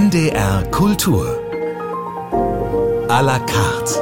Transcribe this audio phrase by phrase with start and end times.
[0.00, 1.26] NDR Kultur.
[3.08, 4.00] A la carte.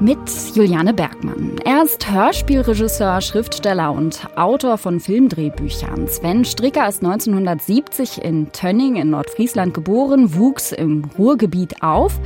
[0.00, 0.18] Mit
[0.52, 1.52] Juliane Bergmann.
[1.64, 6.08] Er ist Hörspielregisseur, Schriftsteller und Autor von Filmdrehbüchern.
[6.08, 12.18] Sven Stricker ist 1970 in Tönning in Nordfriesland geboren, wuchs im Ruhrgebiet auf.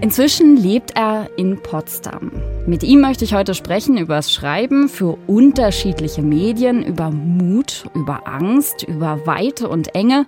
[0.00, 2.32] Inzwischen lebt er in Potsdam.
[2.66, 8.26] Mit ihm möchte ich heute sprechen über das Schreiben für unterschiedliche Medien, über Mut, über
[8.26, 10.26] Angst, über Weite und Enge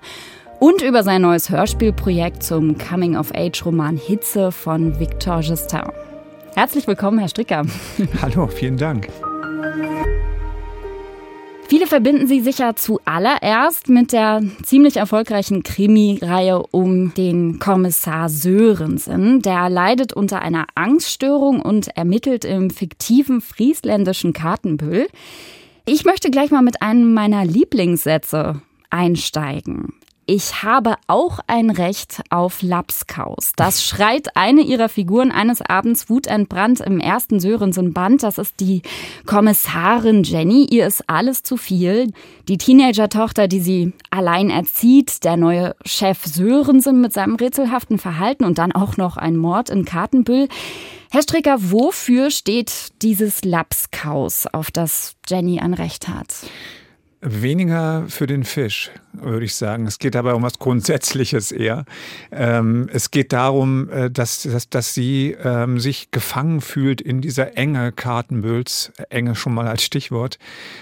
[0.61, 5.83] und über sein neues Hörspielprojekt zum Coming-of-Age-Roman Hitze von Victor Justin.
[6.55, 7.65] Herzlich willkommen, Herr Stricker.
[8.23, 9.09] Hallo, vielen Dank.
[11.67, 19.41] Viele verbinden sie sicher zuallererst mit der ziemlich erfolgreichen Krimi-Reihe um den Kommissar Sörensen.
[19.41, 25.09] Der leidet unter einer Angststörung und ermittelt im fiktiven friesländischen Kartenbüll.
[25.87, 28.61] Ich möchte gleich mal mit einem meiner Lieblingssätze
[28.91, 29.95] einsteigen.
[30.27, 33.53] Ich habe auch ein Recht auf Lapskaus.
[33.57, 38.23] Das schreit eine ihrer Figuren eines Abends wutentbrannt im ersten Sörensen-Band.
[38.23, 38.81] Das ist die
[39.27, 40.67] Kommissarin Jenny.
[40.71, 42.11] Ihr ist alles zu viel.
[42.49, 48.57] Die Teenager-Tochter, die sie allein erzieht, der neue Chef Sörensen mit seinem rätselhaften Verhalten und
[48.57, 50.49] dann auch noch ein Mord in Kartenbüll.
[51.11, 56.35] Herr Stricker, wofür steht dieses Lapskaus, auf das Jenny ein Recht hat?
[57.27, 59.87] Weniger für den Fisch, würde ich sagen.
[59.87, 61.87] Es geht dabei um was Grundsätzliches eher.
[62.31, 67.57] Ähm, es geht darum, äh, dass, dass, dass sie ähm, sich gefangen fühlt in dieser
[67.57, 70.39] Enge Kartenbülls, Enge schon mal als Stichwort,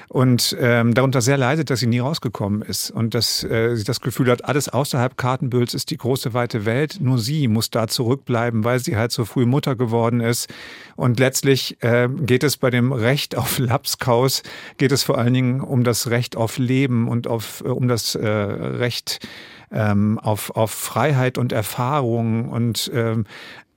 [0.09, 4.01] und ähm, darunter sehr leidet, dass sie nie rausgekommen ist und dass äh, sie das
[4.01, 8.65] Gefühl hat, alles außerhalb Kartenbülls ist die große weite Welt, nur sie muss da zurückbleiben,
[8.65, 10.53] weil sie halt so früh Mutter geworden ist.
[10.97, 14.43] Und letztlich äh, geht es bei dem Recht auf Lapskaus,
[14.77, 17.89] geht es vor allen Dingen um das Recht Recht auf Leben und auf, äh, um
[17.89, 19.27] das äh, Recht
[19.71, 23.25] ähm, auf, auf Freiheit und Erfahrung und ähm,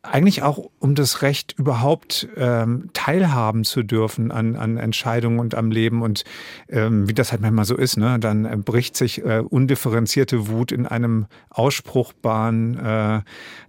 [0.04, 5.72] eigentlich auch um das Recht überhaupt ähm, teilhaben zu dürfen an, an Entscheidungen und am
[5.72, 6.24] Leben und
[6.70, 8.20] ähm, wie das halt manchmal so ist, ne?
[8.20, 13.22] dann äh, bricht sich äh, undifferenzierte Wut in einem Ausspruch Bahn, äh,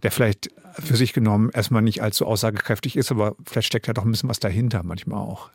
[0.02, 4.04] der vielleicht für sich genommen erstmal nicht allzu aussagekräftig ist, aber vielleicht steckt ja doch
[4.04, 5.50] ein bisschen was dahinter manchmal auch.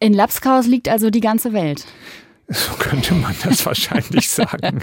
[0.00, 1.84] In Lapskaus liegt also die ganze Welt.
[2.58, 4.80] So könnte man das wahrscheinlich sagen.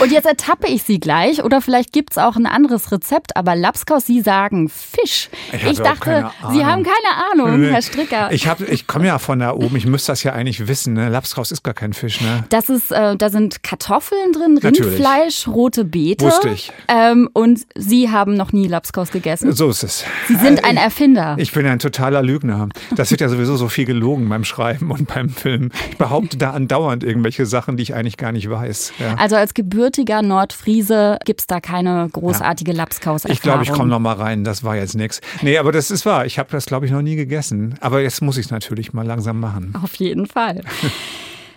[0.00, 3.54] Und jetzt ertappe ich Sie gleich oder vielleicht gibt es auch ein anderes Rezept, aber
[3.54, 5.30] Lapskaus, Sie sagen Fisch.
[5.52, 7.62] Ich, ich dachte, Sie haben keine Ahnung.
[7.70, 8.32] Herr Stricker.
[8.32, 10.94] Ich, ich komme ja von da oben, ich müsste das ja eigentlich wissen.
[10.94, 11.08] Ne?
[11.08, 12.20] Lapskaus ist gar kein Fisch.
[12.20, 12.44] Ne?
[12.48, 16.24] Das ist, äh, da sind Kartoffeln drin, Rindfleisch, rote Beete.
[16.24, 16.72] Wusste ich.
[16.88, 19.52] Ähm, und Sie haben noch nie Lapskaus gegessen.
[19.52, 20.04] So ist es.
[20.26, 21.36] Sie sind ein Erfinder.
[21.38, 22.70] Ich bin ein totaler Lügner.
[22.96, 25.70] Das wird ja sowieso so viel gelogen beim Schreiben und beim Film.
[25.90, 28.94] Ich behaupte da andauernd irgendwelche Sachen, die ich eigentlich gar nicht weiß.
[28.98, 29.14] Ja.
[29.14, 32.78] Also als gebürtiger Nordfriese gibt es da keine großartige ja.
[32.78, 34.44] lapskaus Ich glaube, ich komme noch mal rein.
[34.44, 35.20] Das war jetzt nichts.
[35.42, 36.26] Nee, aber das ist wahr.
[36.26, 37.76] Ich habe das, glaube ich, noch nie gegessen.
[37.80, 39.74] Aber jetzt muss ich es natürlich mal langsam machen.
[39.82, 40.62] Auf jeden Fall.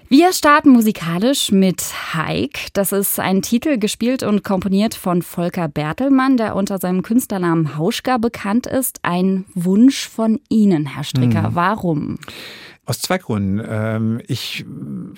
[0.10, 2.70] Wir starten musikalisch mit Hike.
[2.72, 8.18] Das ist ein Titel gespielt und komponiert von Volker Bertelmann, der unter seinem Künstlernamen Hauschka
[8.18, 9.00] bekannt ist.
[9.04, 11.50] Ein Wunsch von Ihnen, Herr Stricker.
[11.50, 11.56] Mhm.
[11.56, 12.20] Warum?
[12.88, 13.62] Aus zwei Gründen.
[13.70, 14.66] Ähm, ich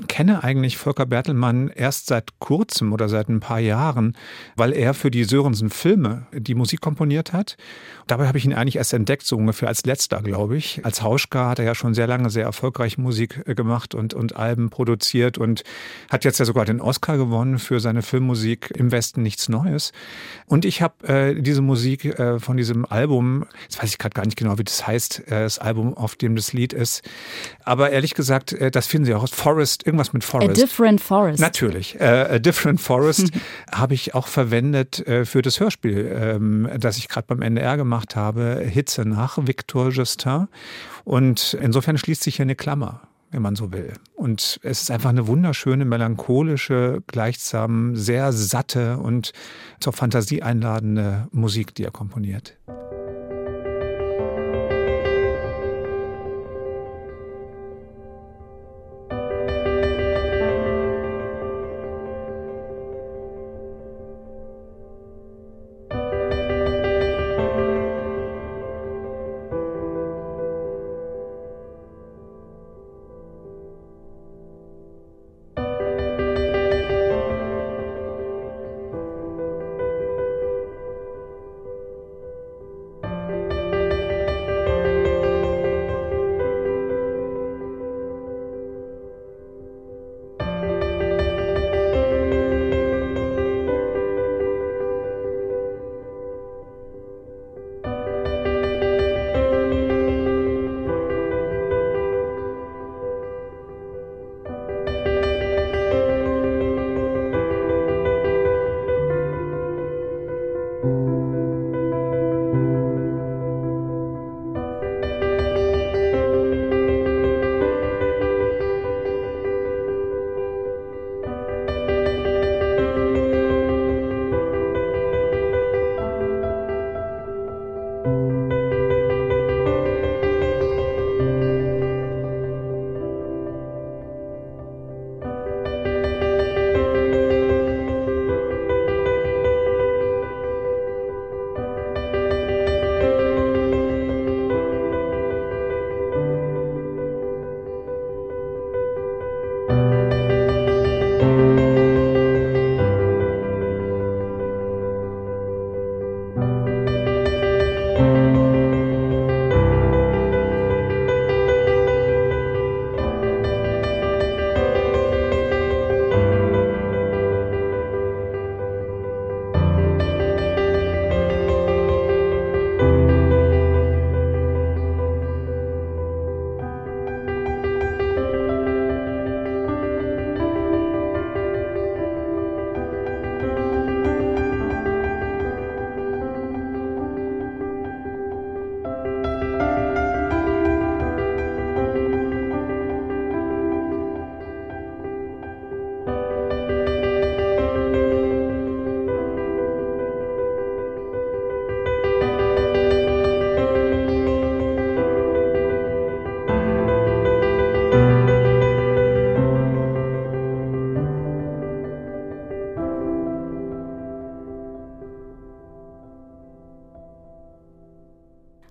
[0.07, 4.17] kenne eigentlich Volker Bertelmann erst seit kurzem oder seit ein paar Jahren,
[4.55, 7.57] weil er für die Sörensen-Filme die Musik komponiert hat.
[8.07, 10.83] Dabei habe ich ihn eigentlich erst entdeckt, so ungefähr als letzter, glaube ich.
[10.83, 14.35] Als Hauschka hat er ja schon sehr lange sehr erfolgreich Musik äh, gemacht und, und
[14.35, 15.61] Alben produziert und
[16.09, 19.91] hat jetzt ja sogar den Oscar gewonnen für seine Filmmusik Im Westen nichts Neues.
[20.47, 24.25] Und ich habe äh, diese Musik äh, von diesem Album, jetzt weiß ich gerade gar
[24.25, 27.03] nicht genau, wie das heißt, äh, das Album, auf dem das Lied ist,
[27.63, 29.27] aber ehrlich gesagt, äh, das finden Sie auch.
[29.27, 30.49] Forest, irgendwas mit Forest.
[30.49, 31.39] A Different Forest.
[31.39, 31.99] Natürlich.
[31.99, 33.31] Äh, A Different Forest
[33.71, 38.15] habe ich auch verwendet äh, für das Hörspiel, ähm, das ich gerade beim NDR gemacht
[38.15, 38.63] habe.
[38.67, 40.47] Hitze nach Victor Justin.
[41.03, 43.93] Und insofern schließt sich hier eine Klammer wenn man so will.
[44.15, 49.33] Und es ist einfach eine wunderschöne, melancholische, gleichsam sehr satte und
[49.79, 52.57] zur Fantasie einladende Musik, die er komponiert.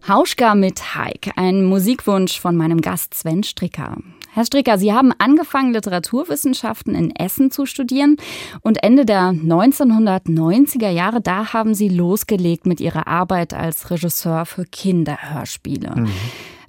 [0.08, 3.98] Hauschka mit Haik, ein Musikwunsch von meinem Gast Sven Stricker.
[4.32, 8.16] Herr Stricker, Sie haben angefangen, Literaturwissenschaften in Essen zu studieren
[8.62, 14.64] und Ende der 1990er Jahre, da haben Sie losgelegt mit Ihrer Arbeit als Regisseur für
[14.64, 15.94] Kinderhörspiele.
[15.94, 16.10] Mhm.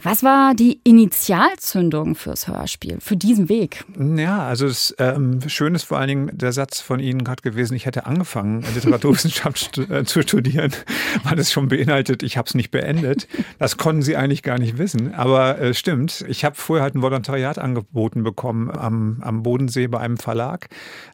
[0.01, 3.83] Was war die Initialzündung fürs Hörspiel, für diesen Weg?
[3.99, 7.73] Ja, also es ähm, schön ist vor allen Dingen der Satz von Ihnen gerade gewesen,
[7.75, 10.71] ich hätte angefangen, Literaturwissenschaft äh, zu studieren,
[11.25, 13.27] weil es schon beinhaltet, ich habe es nicht beendet.
[13.57, 16.23] Das konnten Sie eigentlich gar nicht wissen, aber äh, stimmt.
[16.29, 20.69] Ich habe vorher halt ein Volontariat angeboten bekommen am, am Bodensee bei einem Verlag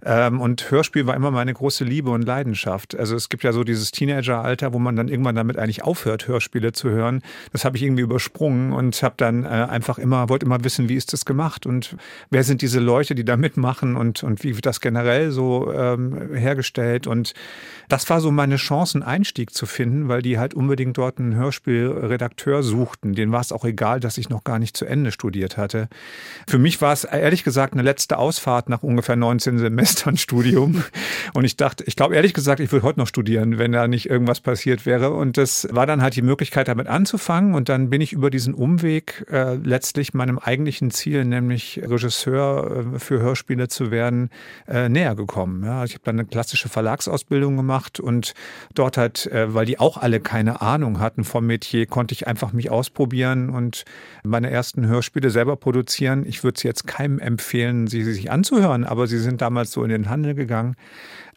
[0.06, 2.96] ähm, und Hörspiel war immer meine große Liebe und Leidenschaft.
[2.96, 6.72] Also es gibt ja so dieses Teenageralter, wo man dann irgendwann damit eigentlich aufhört, Hörspiele
[6.72, 7.24] zu hören.
[7.52, 10.96] Das habe ich irgendwie übersprungen und habe dann äh, einfach immer, wollte immer wissen, wie
[10.96, 11.96] ist das gemacht und
[12.30, 16.34] wer sind diese Leute, die da mitmachen und, und wie wird das generell so ähm,
[16.34, 17.08] hergestellt.
[17.08, 17.34] Und
[17.90, 21.36] das war so meine Chance, einen Einstieg zu finden, weil die halt unbedingt dort einen
[21.36, 23.14] Hörspielredakteur suchten.
[23.14, 25.88] Denen war es auch egal, dass ich noch gar nicht zu Ende studiert hatte.
[26.48, 30.84] Für mich war es ehrlich gesagt eine letzte Ausfahrt nach ungefähr 19 Semestern Studium.
[31.34, 34.10] Und ich dachte, ich glaube ehrlich gesagt, ich würde heute noch studieren, wenn da nicht
[34.10, 35.12] irgendwas passiert wäre.
[35.12, 37.54] Und das war dann halt die Möglichkeit, damit anzufangen.
[37.56, 43.00] Und dann bin ich über diesen Umweg äh, letztlich meinem eigentlichen Ziel, nämlich Regisseur äh,
[43.00, 44.32] für Hörspiele zu werden,
[44.68, 45.64] äh, näher gekommen.
[45.64, 48.34] Ja, ich habe dann eine klassische Verlagsausbildung gemacht und
[48.74, 52.54] dort halt, äh, weil die auch alle keine Ahnung hatten vom Metier, konnte ich einfach
[52.54, 53.86] mich ausprobieren und
[54.24, 56.26] meine ersten Hörspiele selber produzieren.
[56.26, 59.90] Ich würde es jetzt keinem empfehlen, sie sich anzuhören, aber sie sind damals so in
[59.90, 60.76] den Handel gegangen.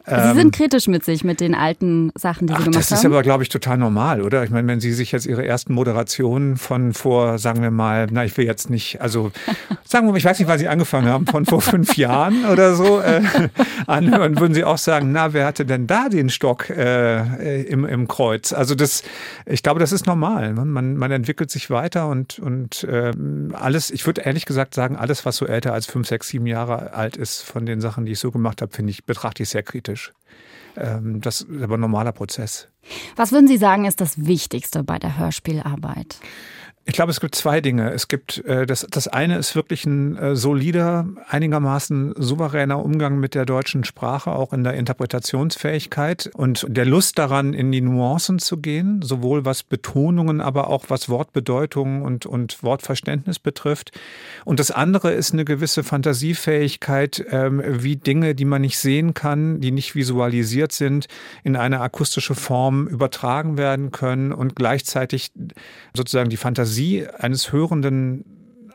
[0.06, 2.90] Sie sind ähm, kritisch mit sich, mit den alten Sachen, die Ach, Sie gemacht haben.
[2.90, 4.42] Das ist aber, glaube ich, total normal, oder?
[4.42, 8.24] Ich meine, wenn Sie sich jetzt Ihre ersten Moderationen von vor, sagen wir mal, na,
[8.24, 9.32] ich will jetzt nicht, also
[9.84, 12.74] sagen wir mal, ich weiß nicht, wann Sie angefangen haben, von vor fünf Jahren oder
[12.74, 13.20] so äh,
[13.86, 18.08] anhören, würden Sie auch sagen, na, wer hatte denn da den Stock äh, im, im
[18.08, 18.52] Kreuz?
[18.54, 19.02] Also das,
[19.44, 20.54] ich glaube, das ist normal.
[20.54, 20.64] Ne?
[20.64, 23.12] Man, man entwickelt sich weiter und, und äh,
[23.52, 26.94] alles, ich würde ehrlich gesagt sagen, alles, was so älter als fünf, sechs, sieben Jahre
[26.94, 29.62] alt ist, von den Sachen, die ich so gemacht habe, finde ich, betrachte ich sehr
[29.62, 30.12] kritisch kritisch.
[30.76, 32.68] Ähm, das ist aber ein normaler Prozess.
[33.16, 36.20] Was würden Sie sagen, ist das Wichtigste bei der Hörspielarbeit?
[36.88, 37.92] Ich glaube, es gibt zwei Dinge.
[37.92, 43.34] Es gibt äh, das, das eine ist wirklich ein äh, solider, einigermaßen souveräner Umgang mit
[43.34, 48.56] der deutschen Sprache, auch in der Interpretationsfähigkeit und der Lust daran, in die Nuancen zu
[48.56, 53.92] gehen, sowohl was Betonungen, aber auch was Wortbedeutungen und, und Wortverständnis betrifft.
[54.46, 59.60] Und das andere ist eine gewisse Fantasiefähigkeit, ähm, wie Dinge, die man nicht sehen kann,
[59.60, 61.06] die nicht visualisiert sind,
[61.44, 65.32] in eine akustische Form übertragen werden können und gleichzeitig
[65.94, 68.24] sozusagen die Fantasie Fantasie eines Hörenden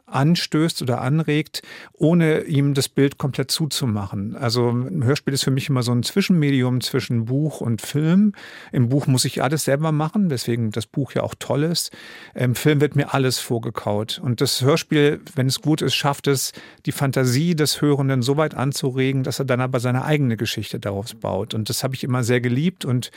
[0.05, 1.61] anstößt oder anregt,
[1.93, 4.35] ohne ihm das Bild komplett zuzumachen.
[4.35, 8.33] Also ein Hörspiel ist für mich immer so ein Zwischenmedium zwischen Buch und Film.
[8.71, 11.91] Im Buch muss ich alles selber machen, weswegen das Buch ja auch toll ist.
[12.35, 14.21] Im Film wird mir alles vorgekaut.
[14.23, 16.51] Und das Hörspiel, wenn es gut ist, schafft es,
[16.85, 21.15] die Fantasie des Hörenden so weit anzuregen, dass er dann aber seine eigene Geschichte daraus
[21.15, 21.53] baut.
[21.55, 23.09] Und das habe ich immer sehr geliebt und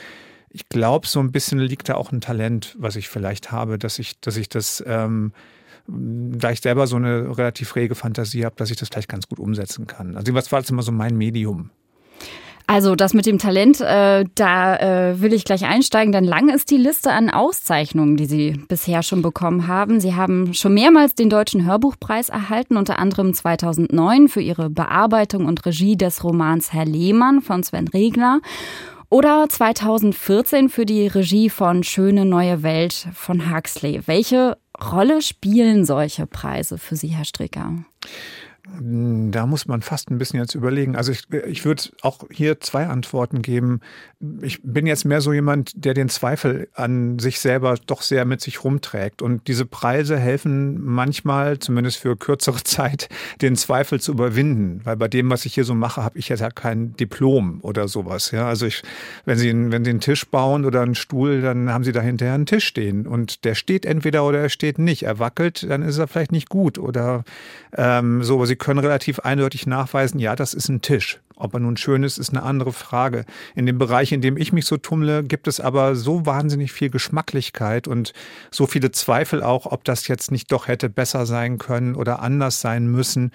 [0.49, 3.99] ich glaube, so ein bisschen liegt da auch ein Talent, was ich vielleicht habe, dass
[3.99, 5.33] ich, dass ich das, ähm,
[5.87, 9.39] da ich selber so eine relativ rege Fantasie habe, dass ich das vielleicht ganz gut
[9.39, 10.15] umsetzen kann.
[10.15, 11.69] Also was war jetzt immer so mein Medium?
[12.69, 16.11] Also das mit dem Talent, äh, da äh, will ich gleich einsteigen.
[16.11, 20.01] Dann lang ist die Liste an Auszeichnungen, die Sie bisher schon bekommen haben.
[20.01, 25.65] Sie haben schon mehrmals den Deutschen Hörbuchpreis erhalten, unter anderem 2009 für Ihre Bearbeitung und
[25.65, 28.41] Regie des Romans Herr Lehmann von Sven Regner
[29.09, 34.01] oder 2014 für die Regie von Schöne neue Welt von Huxley.
[34.05, 37.73] Welche Rolle spielen solche Preise für Sie, Herr Stricker?
[38.79, 40.95] Da muss man fast ein bisschen jetzt überlegen.
[40.95, 43.79] Also ich, ich würde auch hier zwei Antworten geben.
[44.41, 48.41] Ich bin jetzt mehr so jemand, der den Zweifel an sich selber doch sehr mit
[48.41, 49.21] sich rumträgt.
[49.21, 53.09] Und diese Preise helfen manchmal, zumindest für kürzere Zeit,
[53.41, 54.81] den Zweifel zu überwinden.
[54.83, 57.87] Weil bei dem, was ich hier so mache, habe ich jetzt ja kein Diplom oder
[57.87, 58.31] sowas.
[58.31, 58.83] Ja, also ich,
[59.25, 62.35] wenn Sie, wenn Sie einen Tisch bauen oder einen Stuhl, dann haben Sie da hinterher
[62.35, 63.07] einen Tisch stehen.
[63.07, 65.03] Und der steht entweder oder er steht nicht.
[65.03, 67.23] Er wackelt, dann ist er vielleicht nicht gut oder
[67.75, 68.45] ähm, so.
[68.45, 71.19] Sie können relativ eindeutig nachweisen, ja, das ist ein Tisch.
[71.35, 73.25] Ob er nun schön ist, ist eine andere Frage.
[73.55, 76.89] In dem Bereich, in dem ich mich so tummle, gibt es aber so wahnsinnig viel
[76.89, 78.13] Geschmacklichkeit und
[78.49, 82.59] so viele Zweifel auch, ob das jetzt nicht doch hätte besser sein können oder anders
[82.59, 83.31] sein müssen,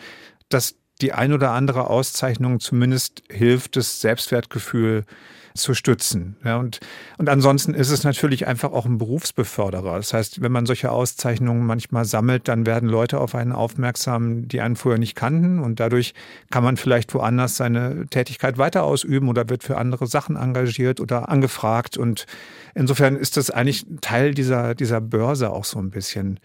[0.49, 5.05] dass die ein oder andere Auszeichnung zumindest hilft, das Selbstwertgefühl
[5.55, 6.37] zu stützen.
[6.45, 6.81] Ja, und,
[7.19, 9.97] und ansonsten ist es natürlich einfach auch ein Berufsbeförderer.
[9.97, 14.61] Das heißt, wenn man solche Auszeichnungen manchmal sammelt, dann werden Leute auf einen aufmerksam, die
[14.61, 15.59] einen vorher nicht kannten.
[15.59, 16.15] Und dadurch
[16.51, 21.29] kann man vielleicht woanders seine Tätigkeit weiter ausüben oder wird für andere Sachen engagiert oder
[21.29, 21.97] angefragt.
[21.97, 22.27] Und
[22.75, 26.41] insofern ist das eigentlich Teil dieser, dieser Börse auch so ein bisschen.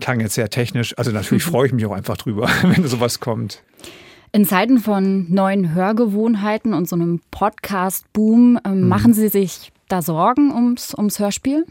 [0.00, 0.96] Klang jetzt sehr technisch.
[0.98, 3.62] Also natürlich freue ich mich auch einfach drüber, wenn sowas kommt.
[4.32, 10.52] In Zeiten von neuen Hörgewohnheiten und so einem Podcast-Boom, äh, machen Sie sich da Sorgen
[10.52, 11.64] ums, ums Hörspiel?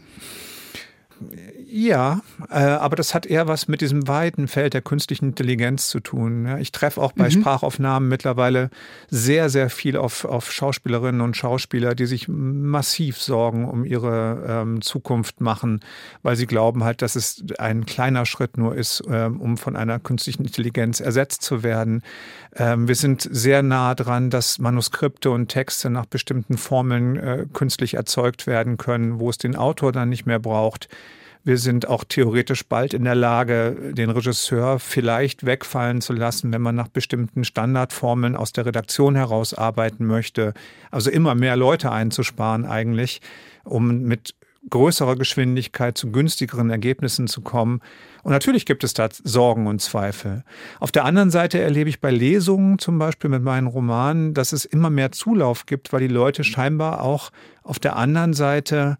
[1.78, 6.00] Ja, äh, aber das hat eher was mit diesem weiten Feld der künstlichen Intelligenz zu
[6.00, 6.46] tun.
[6.46, 7.32] Ja, ich treffe auch bei mhm.
[7.32, 8.70] Sprachaufnahmen mittlerweile
[9.10, 14.80] sehr, sehr viel auf, auf Schauspielerinnen und Schauspieler, die sich massiv Sorgen um ihre ähm,
[14.80, 15.80] Zukunft machen,
[16.22, 19.98] weil sie glauben halt, dass es ein kleiner Schritt nur ist, ähm, um von einer
[19.98, 22.02] künstlichen Intelligenz ersetzt zu werden.
[22.54, 27.92] Ähm, wir sind sehr nah dran, dass Manuskripte und Texte nach bestimmten Formeln äh, künstlich
[27.92, 30.88] erzeugt werden können, wo es den Autor dann nicht mehr braucht.
[31.46, 36.60] Wir sind auch theoretisch bald in der Lage, den Regisseur vielleicht wegfallen zu lassen, wenn
[36.60, 40.54] man nach bestimmten Standardformeln aus der Redaktion heraus arbeiten möchte.
[40.90, 43.20] Also immer mehr Leute einzusparen eigentlich,
[43.62, 44.34] um mit
[44.70, 47.80] größerer Geschwindigkeit zu günstigeren Ergebnissen zu kommen.
[48.24, 50.42] Und natürlich gibt es da Sorgen und Zweifel.
[50.80, 54.64] Auf der anderen Seite erlebe ich bei Lesungen, zum Beispiel mit meinen Romanen, dass es
[54.64, 57.30] immer mehr Zulauf gibt, weil die Leute scheinbar auch
[57.62, 58.98] auf der anderen Seite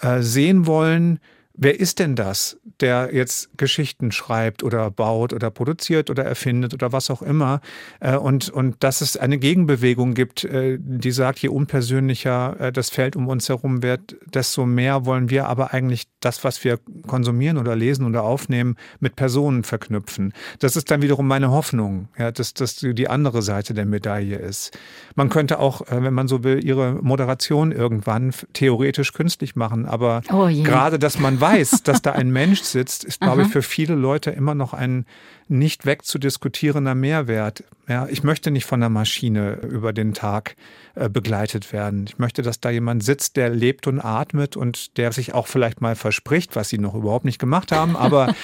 [0.00, 1.20] äh, sehen wollen,
[1.56, 6.90] Wer ist denn das, der jetzt Geschichten schreibt oder baut oder produziert oder erfindet oder
[6.90, 7.60] was auch immer?
[8.00, 12.90] Äh, und, und dass es eine Gegenbewegung gibt, äh, die sagt, je unpersönlicher äh, das
[12.90, 17.58] Feld um uns herum wird, desto mehr wollen wir aber eigentlich das, was wir konsumieren
[17.58, 20.32] oder lesen oder aufnehmen, mit Personen verknüpfen.
[20.58, 24.76] Das ist dann wiederum meine Hoffnung, ja, dass das die andere Seite der Medaille ist.
[25.14, 30.46] Man könnte auch, wenn man so will, ihre Moderation irgendwann theoretisch künstlich machen, aber oh
[30.46, 34.30] gerade, dass man weiß, dass da ein Mensch sitzt, ist, glaube ich, für viele Leute
[34.30, 35.06] immer noch ein
[35.48, 37.64] nicht wegzudiskutierender Mehrwert.
[37.86, 40.56] Ja, ich möchte nicht von der Maschine über den Tag
[40.94, 42.06] äh, begleitet werden.
[42.08, 45.82] Ich möchte, dass da jemand sitzt, der lebt und atmet und der sich auch vielleicht
[45.82, 47.94] mal verspricht, was sie noch überhaupt nicht gemacht haben.
[48.04, 48.34] Aber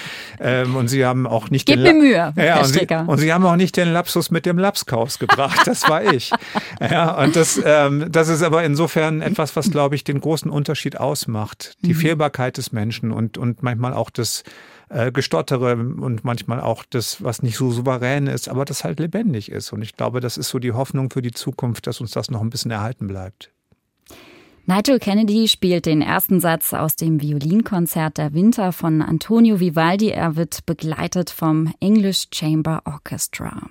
[0.40, 3.32] ähm, und sie haben auch nicht Gib den mir Mühe, ja, und sie, und, sie,
[3.32, 5.66] haben auch nicht den Lapsus mit dem Lapskaus gebracht.
[5.66, 6.32] Das war ich.
[6.80, 10.98] ja, und das, ähm, das ist aber insofern etwas, was glaube ich den großen Unterschied
[11.00, 11.76] ausmacht.
[11.82, 11.98] Die mhm.
[11.98, 14.44] Fehlbarkeit des Menschen und und manchmal auch das
[14.90, 19.50] äh, Gestottere und manchmal auch das, was nicht so souverän ist, aber das halt lebendig
[19.50, 19.72] ist.
[19.72, 22.40] Und ich glaube, das ist so die Hoffnung für die Zukunft, dass uns das noch
[22.40, 23.50] ein bisschen erhalten bleibt.
[24.66, 30.10] Nigel Kennedy spielt den ersten Satz aus dem Violinkonzert der Winter von Antonio Vivaldi.
[30.10, 33.62] Er wird begleitet vom English Chamber Orchestra.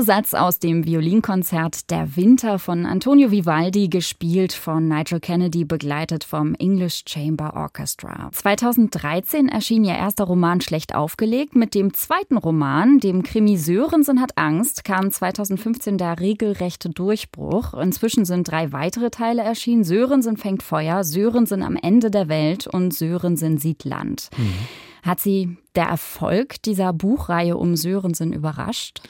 [0.00, 6.24] Erste Satz aus dem Violinkonzert Der Winter von Antonio Vivaldi, gespielt von Nigel Kennedy, begleitet
[6.24, 8.30] vom English Chamber Orchestra.
[8.32, 11.54] 2013 erschien ihr erster Roman Schlecht aufgelegt.
[11.54, 17.74] Mit dem zweiten Roman, dem Krimi Sörensen hat Angst, kam 2015 der regelrechte Durchbruch.
[17.74, 19.84] Inzwischen sind drei weitere Teile erschienen.
[19.84, 24.30] Sörensen fängt Feuer, Sörensen am Ende der Welt und Sörensen sieht Land.
[24.38, 24.54] Mhm.
[25.02, 29.02] Hat Sie der Erfolg dieser Buchreihe um Sörensen überrascht?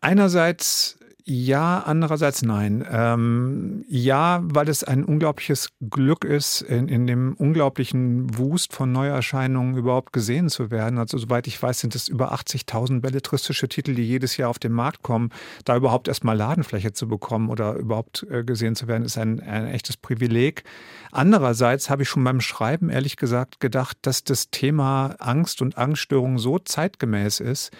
[0.00, 1.00] Einerseits
[1.32, 2.84] ja, andererseits nein.
[2.90, 9.76] Ähm, ja, weil es ein unglaubliches Glück ist, in, in dem unglaublichen Wust von Neuerscheinungen
[9.76, 10.98] überhaupt gesehen zu werden.
[10.98, 14.72] Also soweit ich weiß, sind es über 80.000 belletristische Titel, die jedes Jahr auf den
[14.72, 15.30] Markt kommen.
[15.64, 19.68] Da überhaupt erstmal Ladenfläche zu bekommen oder überhaupt äh, gesehen zu werden, ist ein, ein
[19.68, 20.64] echtes Privileg.
[21.12, 26.38] Andererseits habe ich schon beim Schreiben ehrlich gesagt gedacht, dass das Thema Angst und Angststörung
[26.38, 27.70] so zeitgemäß ist,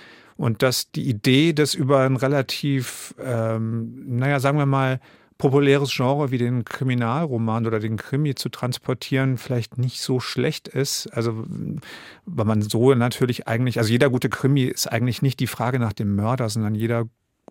[0.41, 4.99] und dass die Idee, das über ein relativ, ähm, naja, sagen wir mal,
[5.37, 11.09] populäres Genre wie den Kriminalroman oder den Krimi zu transportieren vielleicht nicht so schlecht ist.
[11.09, 11.45] Also,
[12.25, 15.93] weil man so natürlich eigentlich, also jeder gute Krimi ist eigentlich nicht die Frage nach
[15.93, 17.05] dem Mörder, sondern jeder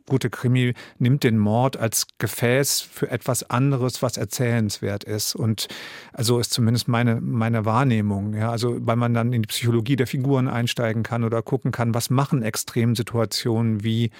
[0.07, 5.35] gute Krimi nimmt den Mord als Gefäß für etwas anderes, was erzählenswert ist.
[5.35, 5.67] Und
[6.13, 8.33] also ist zumindest meine, meine Wahrnehmung.
[8.33, 11.93] Ja, also weil man dann in die Psychologie der Figuren einsteigen kann oder gucken kann,
[11.93, 14.11] was machen Extremsituationen wie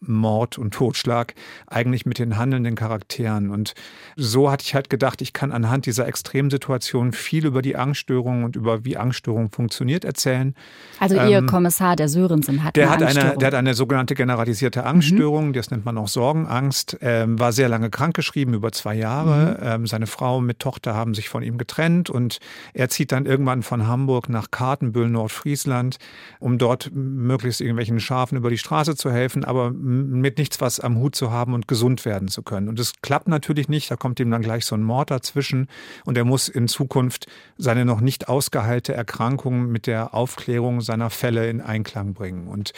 [0.00, 1.34] Mord und Totschlag
[1.66, 3.50] eigentlich mit den handelnden Charakteren.
[3.50, 3.74] Und
[4.16, 8.56] so hatte ich halt gedacht, ich kann anhand dieser Extremsituation viel über die Angststörung und
[8.56, 10.54] über wie Angststörung funktioniert erzählen.
[10.98, 14.14] Also Ihr ähm, Kommissar, der Sörensen, hat der eine hat eine, Der hat eine sogenannte
[14.14, 15.52] generalisierte Angststörung, mhm.
[15.52, 19.58] das nennt man auch Sorgenangst, ähm, war sehr lange krankgeschrieben, über zwei Jahre.
[19.60, 19.66] Mhm.
[19.66, 22.38] Ähm, seine Frau mit Tochter haben sich von ihm getrennt und
[22.72, 25.98] er zieht dann irgendwann von Hamburg nach Kartenbüll, Nordfriesland,
[26.38, 30.96] um dort möglichst irgendwelchen Schafen über die Straße zu helfen, aber mit nichts was am
[30.98, 32.68] Hut zu haben und gesund werden zu können.
[32.68, 35.68] Und das klappt natürlich nicht, da kommt ihm dann gleich so ein Mord dazwischen
[36.04, 37.26] und er muss in Zukunft
[37.58, 42.46] seine noch nicht ausgeheilte Erkrankung mit der Aufklärung seiner Fälle in Einklang bringen.
[42.46, 42.72] Und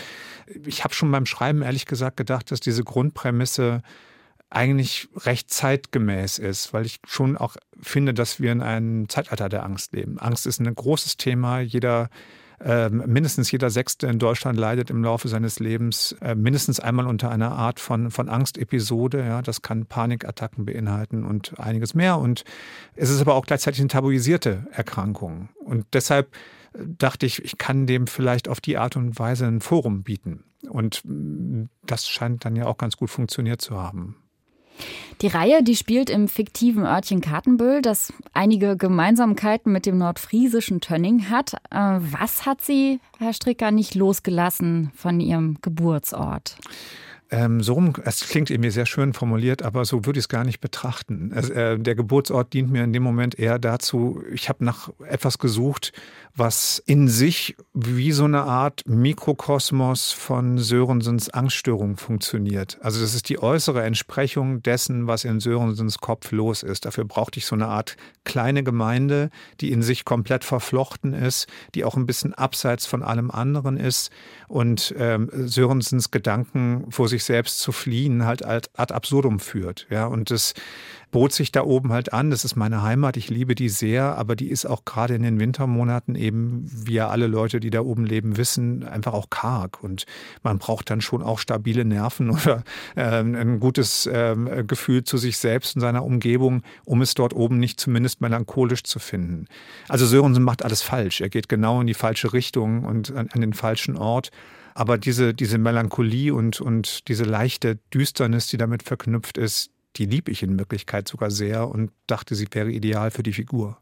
[0.65, 3.83] ich habe schon beim Schreiben ehrlich gesagt gedacht, dass diese Grundprämisse
[4.51, 9.65] eigentlich recht zeitgemäß ist, weil ich schon auch finde, dass wir in einem Zeitalter der
[9.65, 10.19] Angst leben.
[10.19, 11.61] Angst ist ein großes Thema.
[11.61, 12.11] Jeder
[12.91, 17.53] mindestens jeder Sechste in Deutschland leidet im Laufe seines Lebens äh, mindestens einmal unter einer
[17.53, 19.19] Art von, von Angstepisode.
[19.19, 22.19] Ja, das kann Panikattacken beinhalten und einiges mehr.
[22.19, 22.45] Und
[22.95, 25.49] es ist aber auch gleichzeitig eine tabuisierte Erkrankung.
[25.65, 26.35] Und deshalb
[26.75, 30.45] äh, dachte ich, ich kann dem vielleicht auf die Art und Weise ein Forum bieten.
[30.69, 34.22] Und mm, das scheint dann ja auch ganz gut funktioniert zu haben.
[35.21, 41.31] Die Reihe, die spielt im fiktiven Örtchen Kartenbüll, das einige Gemeinsamkeiten mit dem nordfriesischen Tönning
[41.31, 41.55] hat.
[41.71, 46.57] Äh, was hat Sie, Herr Stricker, nicht losgelassen von Ihrem Geburtsort?
[47.33, 50.61] Ähm, so es klingt irgendwie sehr schön formuliert, aber so würde ich es gar nicht
[50.61, 51.33] betrachten.
[51.35, 55.39] Also, äh, der Geburtsort dient mir in dem Moment eher dazu, ich habe nach etwas
[55.39, 55.93] gesucht,
[56.35, 62.79] was in sich wie so eine Art Mikrokosmos von Sörensens Angststörung funktioniert.
[62.83, 66.85] Also das ist die äußere Entsprechung dessen, was in Sörensens Kopf los ist.
[66.85, 71.85] Dafür brauchte ich so eine Art kleine Gemeinde, die in sich komplett verflochten ist, die
[71.85, 74.11] auch ein bisschen abseits von allem anderen ist
[74.49, 79.87] und ähm, Sörensens Gedanken vor sich selbst zu fliehen halt ad absurdum führt.
[79.91, 80.55] Ja, und das
[81.13, 82.31] bot sich da oben halt an.
[82.31, 83.17] Das ist meine Heimat.
[83.17, 87.09] Ich liebe die sehr, aber die ist auch gerade in den Wintermonaten eben, wie ja
[87.09, 89.85] alle Leute, die da oben leben, wissen, einfach auch karg.
[89.85, 90.07] Und
[90.43, 92.65] man braucht dann schon auch stabile Nerven oder
[92.97, 97.59] äh, ein gutes äh, Gefühl zu sich selbst und seiner Umgebung, um es dort oben
[97.59, 99.47] nicht zumindest melancholisch zu finden.
[99.89, 101.21] Also Sörensen macht alles falsch.
[101.21, 104.31] Er geht genau in die falsche Richtung und an, an den falschen Ort.
[104.75, 110.31] Aber diese, diese Melancholie und, und diese leichte Düsternis, die damit verknüpft ist, die liebe
[110.31, 113.79] ich in Wirklichkeit sogar sehr und dachte, sie wäre ideal für die Figur.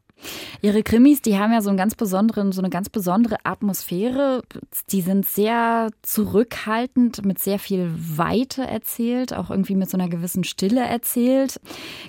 [0.61, 4.43] Ihre Krimis, die haben ja so einen ganz besonderen, so eine ganz besondere Atmosphäre.
[4.91, 10.43] Die sind sehr zurückhaltend, mit sehr viel Weite erzählt, auch irgendwie mit so einer gewissen
[10.43, 11.59] Stille erzählt.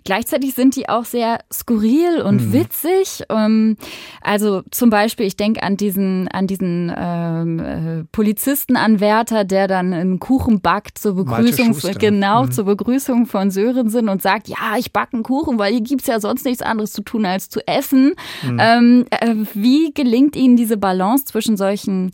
[0.04, 2.52] Gleichzeitig sind die auch sehr skurril und mhm.
[2.52, 3.24] witzig.
[3.30, 3.76] Ähm,
[4.20, 10.18] also zum Beispiel, ich denke an diesen, an diesen ähm, äh, Polizistenanwärter, der dann einen
[10.18, 12.52] Kuchen backt zur Begrüßung, genau, mhm.
[12.52, 16.20] zur Begrüßung von Sörensen und sagt, ja, ich backe einen Kuchen, weil hier gibt's ja
[16.20, 18.01] sonst nichts anderes zu tun als zu essen.
[18.42, 18.58] Mhm.
[18.60, 22.10] Ähm, äh, wie gelingt Ihnen diese Balance zwischen solchen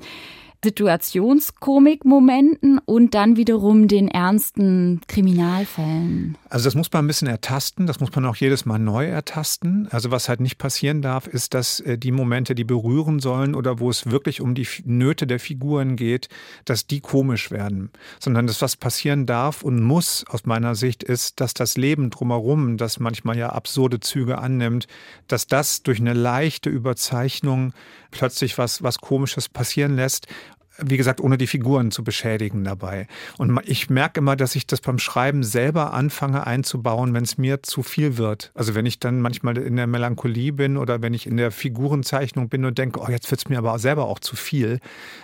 [0.64, 6.36] Situationskomik-Momenten und dann wiederum den ernsten Kriminalfällen?
[6.50, 9.86] Also das muss man ein bisschen ertasten, das muss man auch jedes Mal neu ertasten.
[9.92, 13.78] Also was halt nicht passieren darf, ist, dass äh, die Momente, die berühren sollen oder
[13.78, 16.28] wo es wirklich um die Nöte der Figuren geht,
[16.64, 17.92] dass die komisch werden.
[18.18, 22.78] Sondern das, was passieren darf und muss aus meiner Sicht, ist, dass das Leben drumherum,
[22.78, 24.88] das manchmal ja absurde Züge annimmt,
[25.28, 27.72] dass das durch eine leichte Überzeichnung
[28.10, 30.26] plötzlich was, was Komisches passieren lässt
[30.80, 33.08] wie gesagt, ohne die Figuren zu beschädigen dabei.
[33.36, 37.62] Und ich merke immer, dass ich das beim Schreiben selber anfange einzubauen, wenn es mir
[37.62, 38.52] zu viel wird.
[38.54, 42.48] Also wenn ich dann manchmal in der Melancholie bin oder wenn ich in der Figurenzeichnung
[42.48, 44.78] bin und denke, oh, jetzt wird es mir aber selber auch zu viel,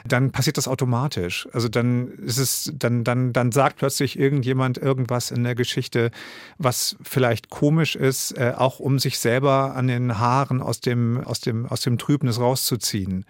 [0.05, 1.49] dann passiert das automatisch.
[1.53, 6.11] Also dann ist es, dann, dann, dann sagt plötzlich irgendjemand irgendwas in der Geschichte,
[6.59, 11.41] was vielleicht komisch ist, äh, auch um sich selber an den Haaren aus dem, aus
[11.41, 13.25] dem, aus dem Trübnis rauszuziehen.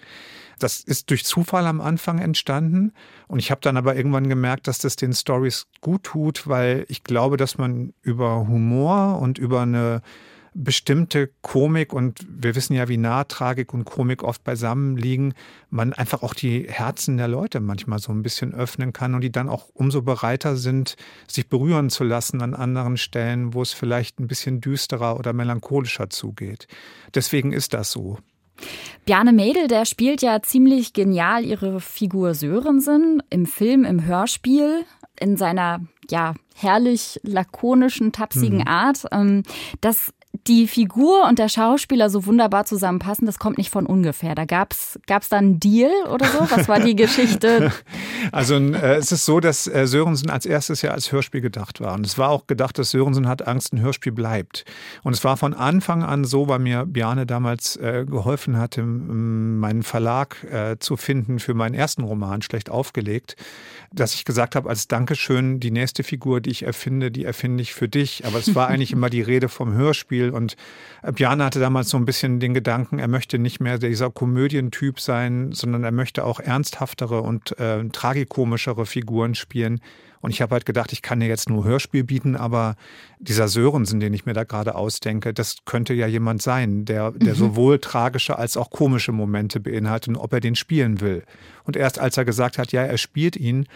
[0.59, 2.93] Das ist durch Zufall am Anfang entstanden
[3.29, 7.05] und ich habe dann aber irgendwann gemerkt, dass das den Stories gut tut, weil ich
[7.05, 10.03] glaube, dass man über Humor und über eine
[10.55, 15.35] bestimmte Komik und wir wissen ja, wie nah Tragik und Komik oft beisammen liegen,
[15.69, 19.33] man einfach auch die Herzen der Leute manchmal so ein bisschen öffnen kann und die
[19.33, 24.21] dann auch umso bereiter sind, sich berühren zu lassen an anderen Stellen, wo es vielleicht
[24.21, 26.69] ein bisschen düsterer oder melancholischer zugeht.
[27.15, 28.19] Deswegen ist das so.
[29.05, 34.85] Bjarne Mädel, der spielt ja ziemlich genial ihre Figur Sörensen im Film, im Hörspiel,
[35.21, 38.69] in seiner ja herrlich lakonischen, tapsigen mhm.
[38.69, 39.05] Art.
[39.13, 39.43] Ähm,
[39.81, 40.13] das
[40.47, 44.35] die Figur und der Schauspieler so wunderbar zusammenpassen, das kommt nicht von ungefähr.
[44.35, 46.41] Da gab's gab's da einen Deal oder so?
[46.51, 47.73] Was war die Geschichte?
[48.33, 51.95] Also äh, es ist so, dass äh, Sörensen als erstes ja als Hörspiel gedacht war.
[51.95, 54.65] Und es war auch gedacht, dass Sörensen hat Angst, ein Hörspiel bleibt.
[55.03, 59.83] Und es war von Anfang an so, weil mir Bjarne damals äh, geholfen hatte, meinen
[59.83, 63.37] Verlag äh, zu finden für meinen ersten Roman, schlecht aufgelegt,
[63.93, 67.73] dass ich gesagt habe, als Dankeschön, die nächste Figur, die ich erfinde, die erfinde ich
[67.73, 68.27] für dich.
[68.27, 70.57] Aber es war eigentlich immer die Rede vom Hörspiel und
[71.03, 75.53] Bjarne hatte damals so ein bisschen den Gedanken, er möchte nicht mehr dieser Komödientyp sein,
[75.53, 79.81] sondern er möchte auch ernsthaftere und äh, tragikomischere Figuren spielen.
[80.25, 82.77] Und ich habe halt gedacht, ich kann dir jetzt nur Hörspiel bieten, aber
[83.19, 87.35] dieser Sörensen, den ich mir da gerade ausdenke, das könnte ja jemand sein, der, der
[87.35, 87.39] mhm.
[87.39, 91.25] sowohl tragische als auch komische Momente beinhaltet und ob er den spielen will.
[91.65, 93.67] Und erst als er gesagt hat, ja, er spielt ihn,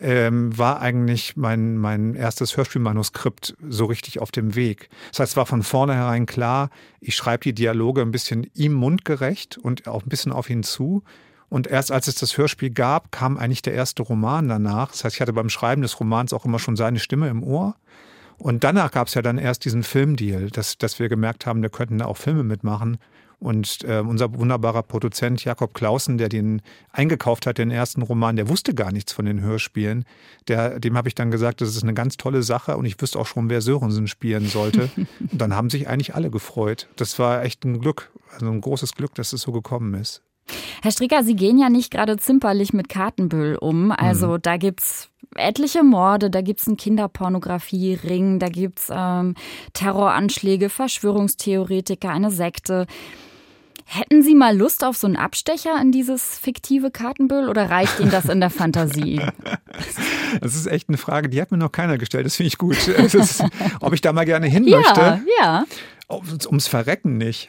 [0.00, 4.88] ähm, war eigentlich mein, mein erstes Hörspielmanuskript so richtig auf dem Weg.
[5.10, 9.58] Das heißt, es war von vornherein klar, ich schreibe die Dialoge ein bisschen ihm mundgerecht
[9.58, 11.02] und auch ein bisschen auf ihn zu.
[11.50, 14.92] Und erst als es das Hörspiel gab, kam eigentlich der erste Roman danach.
[14.92, 17.76] Das heißt, ich hatte beim Schreiben des Romans auch immer schon seine Stimme im Ohr.
[18.38, 21.68] Und danach gab es ja dann erst diesen Filmdeal, dass, dass wir gemerkt haben, wir
[21.68, 22.96] könnten da auch Filme mitmachen.
[23.40, 26.60] Und äh, unser wunderbarer Produzent Jakob Clausen, der den
[26.92, 30.04] eingekauft hat, den ersten Roman, der wusste gar nichts von den Hörspielen.
[30.46, 33.18] Der, dem habe ich dann gesagt, das ist eine ganz tolle Sache und ich wüsste
[33.18, 34.90] auch schon, wer Sörensen spielen sollte.
[34.96, 36.88] und dann haben sich eigentlich alle gefreut.
[36.96, 40.22] Das war echt ein Glück, also ein großes Glück, dass es so gekommen ist.
[40.82, 43.92] Herr Stricker, Sie gehen ja nicht gerade zimperlich mit Kartenbüll um.
[43.92, 44.42] Also mhm.
[44.42, 49.34] da gibt's etliche Morde, da gibt's einen Kinderpornografie-Ring, da gibt's ähm,
[49.72, 52.86] Terroranschläge, Verschwörungstheoretiker, eine Sekte.
[53.92, 58.12] Hätten Sie mal Lust auf so einen Abstecher in dieses fiktive Kartenbüll oder reicht Ihnen
[58.12, 59.20] das in der Fantasie?
[60.40, 62.24] Das ist echt eine Frage, die hat mir noch keiner gestellt.
[62.24, 62.86] Das finde ich gut.
[62.86, 63.42] Ist,
[63.80, 65.00] ob ich da mal gerne hin möchte?
[65.00, 65.64] Ja, ja.
[66.08, 67.48] Ums Verrecken nicht.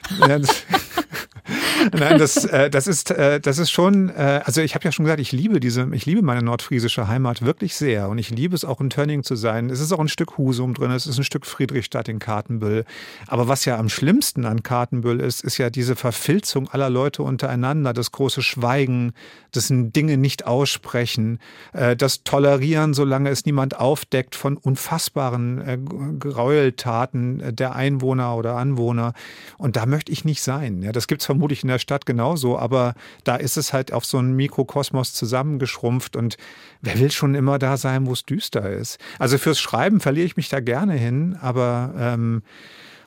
[1.98, 5.06] Nein, das, äh, das, ist, äh, das ist schon, äh, also ich habe ja schon
[5.06, 8.66] gesagt, ich liebe diese, ich liebe meine nordfriesische Heimat wirklich sehr und ich liebe es
[8.66, 9.70] auch in Tönning zu sein.
[9.70, 12.86] Es ist auch ein Stück Husum drin, es ist ein Stück Friedrichstadt in Kartenbüll.
[13.28, 17.94] Aber was ja am schlimmsten an Kartenbüll ist, ist ja diese Verfilzung aller Leute untereinander,
[17.94, 19.14] das große Schweigen,
[19.52, 21.40] das Dinge nicht aussprechen,
[21.74, 25.78] äh, das Tolerieren, solange es niemand aufdeckt von unfassbaren äh,
[26.20, 29.14] Gräueltaten äh, der Einwohner oder Anwohner.
[29.58, 30.82] Und da möchte ich nicht sein.
[30.82, 32.94] Ja, das gibt es vermutlich in der Stadt genauso, aber
[33.24, 36.38] da ist es halt auf so einen Mikrokosmos zusammengeschrumpft und
[36.82, 38.98] wer will schon immer da sein, wo es düster ist?
[39.20, 42.44] Also fürs Schreiben verliere ich mich da gerne hin, aber ähm,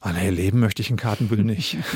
[0.04, 1.78] Ah, nee, leben möchte ich in Kartenbüll nicht.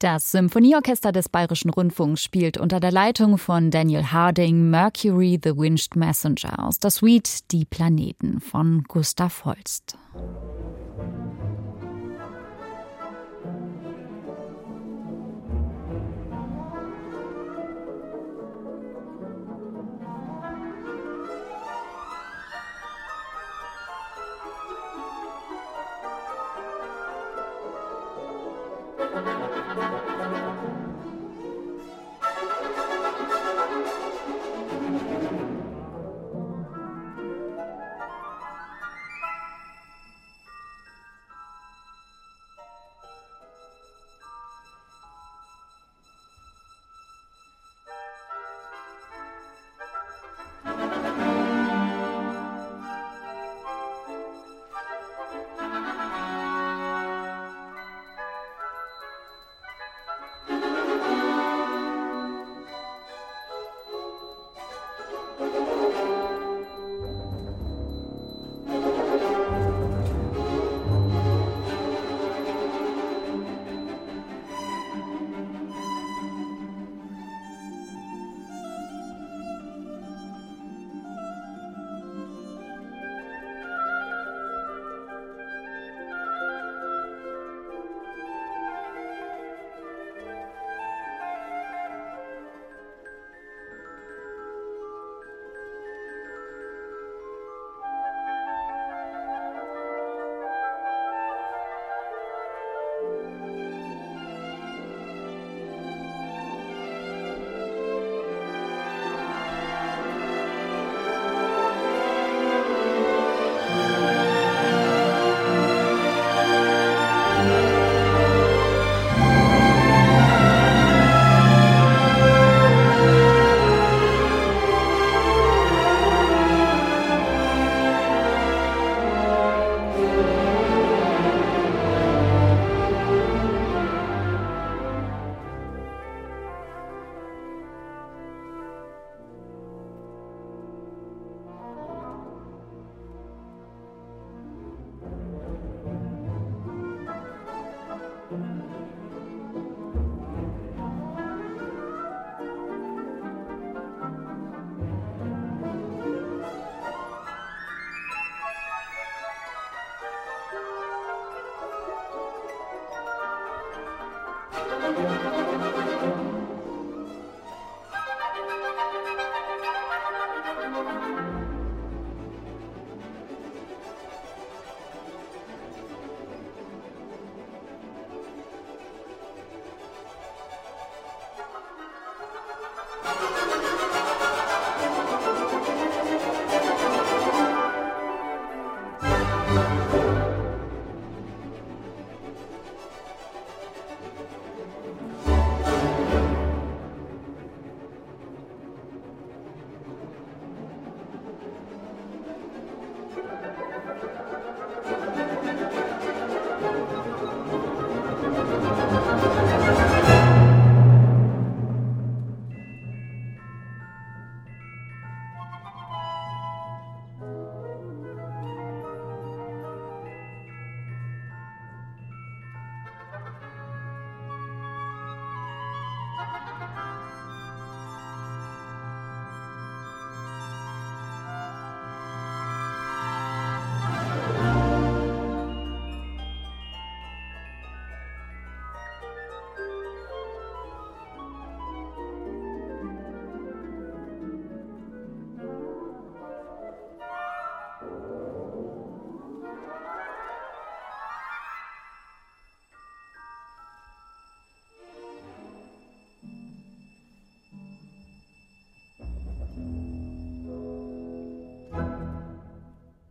[0.00, 5.96] Das Symphonieorchester des Bayerischen Rundfunks spielt unter der Leitung von Daniel Harding Mercury the Winged
[5.96, 9.96] Messenger aus der Suite Die Planeten von Gustav Holst.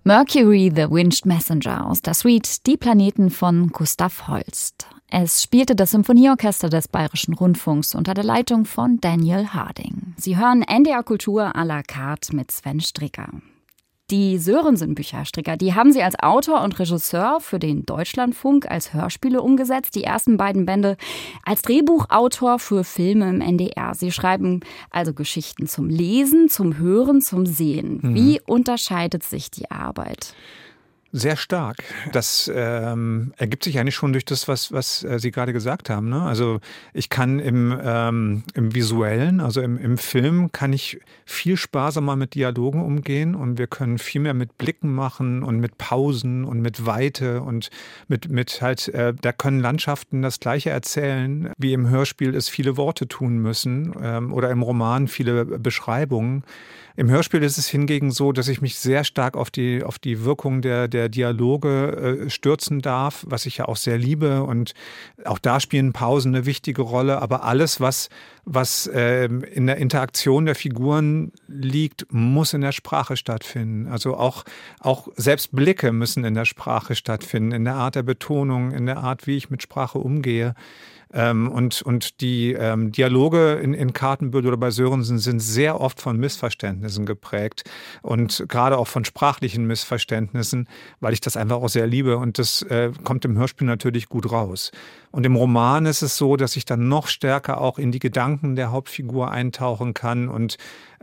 [0.05, 4.85] Mercury the Winged Messenger aus der Suite Die Planeten von Gustav Holst.
[5.09, 10.13] Es spielte das Symphonieorchester des Bayerischen Rundfunks unter der Leitung von Daniel Harding.
[10.17, 13.29] Sie hören NDR Kultur à la carte mit Sven Stricker.
[14.13, 19.41] Die Sörensen-Bücher, Stricker, die haben sie als Autor und Regisseur für den Deutschlandfunk als Hörspiele
[19.41, 19.95] umgesetzt.
[19.95, 20.97] Die ersten beiden Bände
[21.43, 23.95] als Drehbuchautor für Filme im NDR.
[23.95, 24.59] Sie schreiben
[24.91, 28.01] also Geschichten zum Lesen, zum Hören, zum Sehen.
[28.03, 28.13] Mhm.
[28.13, 30.35] Wie unterscheidet sich die Arbeit?
[31.15, 31.77] Sehr stark.
[32.11, 36.09] Das ähm, ergibt sich eigentlich schon durch das, was, was äh, Sie gerade gesagt haben.
[36.09, 36.19] Ne?
[36.19, 36.59] Also
[36.91, 42.33] ich kann im, ähm, im visuellen, also im, im Film, kann ich viel sparsamer mit
[42.33, 46.87] Dialogen umgehen und wir können viel mehr mit Blicken machen und mit Pausen und mit
[46.87, 47.69] Weite und
[48.07, 52.75] mit, mit halt, äh, da können Landschaften das Gleiche erzählen, wie im Hörspiel es viele
[52.75, 56.43] Worte tun müssen ähm, oder im Roman viele Beschreibungen.
[56.95, 60.23] Im Hörspiel ist es hingegen so, dass ich mich sehr stark auf die, auf die
[60.23, 64.43] Wirkung der, der Dialoge äh, stürzen darf, was ich ja auch sehr liebe.
[64.43, 64.73] Und
[65.25, 67.19] auch da spielen Pausen eine wichtige Rolle.
[67.19, 68.09] Aber alles, was,
[68.45, 73.87] was äh, in der Interaktion der Figuren liegt, muss in der Sprache stattfinden.
[73.87, 74.43] Also auch,
[74.79, 78.97] auch selbst Blicke müssen in der Sprache stattfinden, in der Art der Betonung, in der
[78.97, 80.53] Art, wie ich mit Sprache umgehe.
[81.13, 86.01] Ähm, und, und die ähm, Dialoge in, in Kartenbüttel oder bei Sörensen sind sehr oft
[86.01, 87.63] von Missverständnissen geprägt
[88.01, 90.67] und gerade auch von sprachlichen Missverständnissen,
[90.99, 94.31] weil ich das einfach auch sehr liebe und das äh, kommt im Hörspiel natürlich gut
[94.31, 94.71] raus.
[95.11, 98.55] Und im Roman ist es so, dass ich dann noch stärker auch in die Gedanken
[98.55, 100.57] der Hauptfigur eintauchen kann und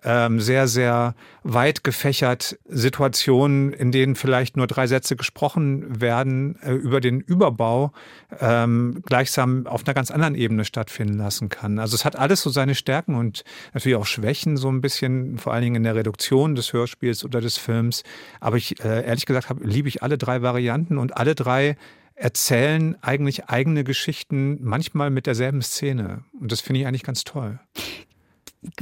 [0.05, 6.73] ähm, sehr, sehr weit gefächert Situationen, in denen vielleicht nur drei Sätze gesprochen werden, äh,
[6.73, 7.93] über den Überbau
[8.41, 11.79] ähm, gleichsam auf einer ganz anderen Ebene stattfinden lassen kann.
[11.79, 15.53] Also es hat alles so seine Stärken und natürlich auch Schwächen, so ein bisschen, vor
[15.53, 18.03] allen Dingen in der Reduktion des Hörspiels oder des Films.
[18.41, 21.77] Aber ich, äh, ehrlich gesagt, hab, liebe ich alle drei Varianten und alle drei
[22.15, 26.23] erzählen eigentlich eigene Geschichten, manchmal mit derselben Szene.
[26.39, 27.59] Und das finde ich eigentlich ganz toll.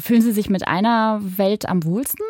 [0.01, 2.25] Fühlen Sie sich mit einer Welt am wohlsten?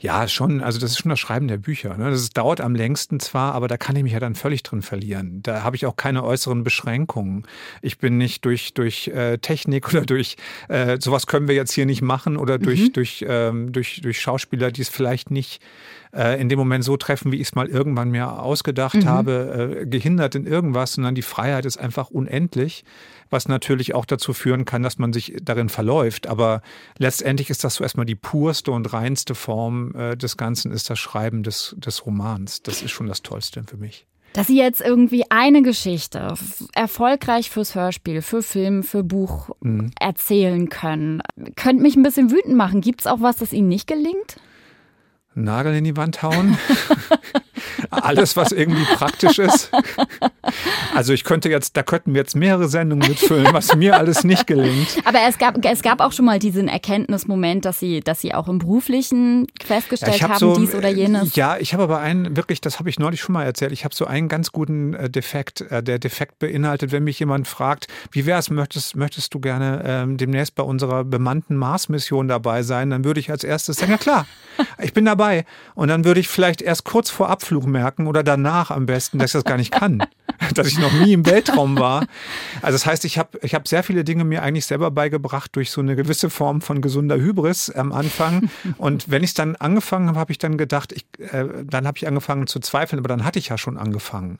[0.00, 0.60] Ja, schon.
[0.60, 1.96] Also das ist schon das Schreiben der Bücher.
[1.96, 2.10] Ne?
[2.10, 5.42] Das dauert am längsten zwar, aber da kann ich mich ja dann völlig drin verlieren.
[5.42, 7.44] Da habe ich auch keine äußeren Beschränkungen.
[7.80, 10.36] Ich bin nicht durch, durch äh, Technik oder durch
[10.68, 12.92] äh, sowas können wir jetzt hier nicht machen oder durch, mhm.
[12.92, 15.60] durch, ähm, durch, durch Schauspieler, die es vielleicht nicht
[16.14, 19.04] äh, in dem Moment so treffen, wie ich es mal irgendwann mir ausgedacht mhm.
[19.06, 22.84] habe, äh, gehindert in irgendwas, sondern die Freiheit ist einfach unendlich,
[23.30, 26.26] was natürlich auch dazu führen kann, dass man sich darin verläuft.
[26.26, 26.62] Aber
[26.98, 30.98] letztendlich ist das so erstmal die purste und reinste Form äh, des Ganzen, ist das
[30.98, 32.62] Schreiben des, des Romans.
[32.62, 34.06] Das ist schon das Tollste für mich.
[34.34, 36.34] Dass Sie jetzt irgendwie eine Geschichte
[36.74, 39.90] erfolgreich fürs Hörspiel, für Film, für Buch mhm.
[40.00, 41.22] erzählen können,
[41.56, 42.80] könnte mich ein bisschen wütend machen.
[42.80, 44.36] Gibt es auch was, das Ihnen nicht gelingt?
[45.34, 46.58] Nagel in die Wand hauen.
[47.92, 49.70] Alles, was irgendwie praktisch ist.
[50.94, 54.46] Also ich könnte jetzt, da könnten wir jetzt mehrere Sendungen mitfüllen, was mir alles nicht
[54.46, 54.96] gelingt.
[55.04, 58.48] Aber es gab, es gab auch schon mal diesen Erkenntnismoment, dass Sie, dass Sie auch
[58.48, 61.36] im Beruflichen festgestellt ja, hab haben, so, dies oder jenes.
[61.36, 63.94] Ja, ich habe aber einen, wirklich, das habe ich neulich schon mal erzählt, ich habe
[63.94, 65.60] so einen ganz guten äh, Defekt.
[65.60, 69.82] Äh, der Defekt beinhaltet, wenn mich jemand fragt, wie wäre es, möchtest, möchtest du gerne
[69.84, 73.98] ähm, demnächst bei unserer bemannten Mars-Mission dabei sein, dann würde ich als erstes sagen, ja
[73.98, 74.26] klar,
[74.82, 75.44] ich bin dabei.
[75.74, 79.30] Und dann würde ich vielleicht erst kurz vor Abflug merken oder danach am besten, dass
[79.30, 80.02] ich das gar nicht kann.
[80.54, 82.06] dass ich noch nie im Weltraum war.
[82.62, 85.70] Also das heißt, ich habe ich hab sehr viele Dinge mir eigentlich selber beigebracht durch
[85.70, 88.50] so eine gewisse Form von gesunder Hybris am Anfang.
[88.78, 91.98] Und wenn ich es dann angefangen habe, habe ich dann gedacht, ich, äh, dann habe
[91.98, 94.38] ich angefangen zu zweifeln, aber dann hatte ich ja schon angefangen.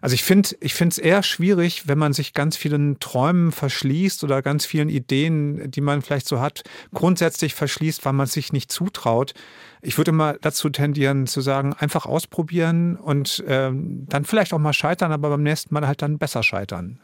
[0.00, 4.22] Also ich finde ich finde es eher schwierig, wenn man sich ganz vielen Träumen verschließt
[4.24, 6.62] oder ganz vielen Ideen, die man vielleicht so hat,
[6.92, 9.34] grundsätzlich verschließt, weil man sich nicht zutraut.
[9.80, 14.72] Ich würde immer dazu tendieren zu sagen, einfach ausprobieren und ähm, dann vielleicht auch mal
[14.72, 17.00] scheitern, aber beim nächsten Mal halt dann besser scheitern.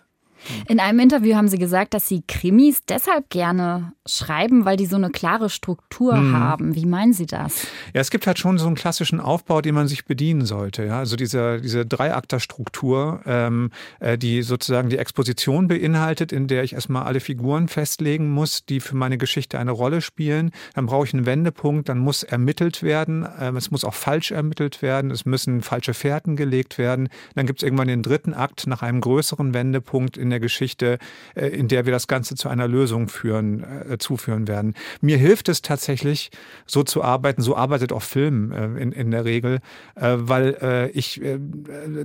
[0.69, 4.97] In einem Interview haben Sie gesagt, dass Sie Krimis deshalb gerne schreiben, weil die so
[4.97, 6.37] eine klare Struktur mhm.
[6.37, 6.75] haben.
[6.75, 7.67] Wie meinen Sie das?
[7.95, 10.85] Ja, es gibt halt schon so einen klassischen Aufbau, den man sich bedienen sollte.
[10.85, 10.99] Ja?
[10.99, 13.71] Also diese, diese Dreiakter-Struktur, ähm,
[14.01, 18.81] äh, die sozusagen die Exposition beinhaltet, in der ich erstmal alle Figuren festlegen muss, die
[18.81, 20.51] für meine Geschichte eine Rolle spielen.
[20.75, 23.27] Dann brauche ich einen Wendepunkt, dann muss ermittelt werden.
[23.39, 25.11] Ähm, es muss auch falsch ermittelt werden.
[25.11, 27.09] Es müssen falsche Fährten gelegt werden.
[27.35, 30.99] Dann gibt es irgendwann den dritten Akt nach einem größeren Wendepunkt in der Geschichte,
[31.35, 34.75] äh, in der wir das Ganze zu einer Lösung führen, äh, zuführen werden.
[35.01, 36.31] Mir hilft es tatsächlich,
[36.67, 39.61] so zu arbeiten, so arbeitet auch Film äh, in, in der Regel,
[39.95, 41.21] weil ich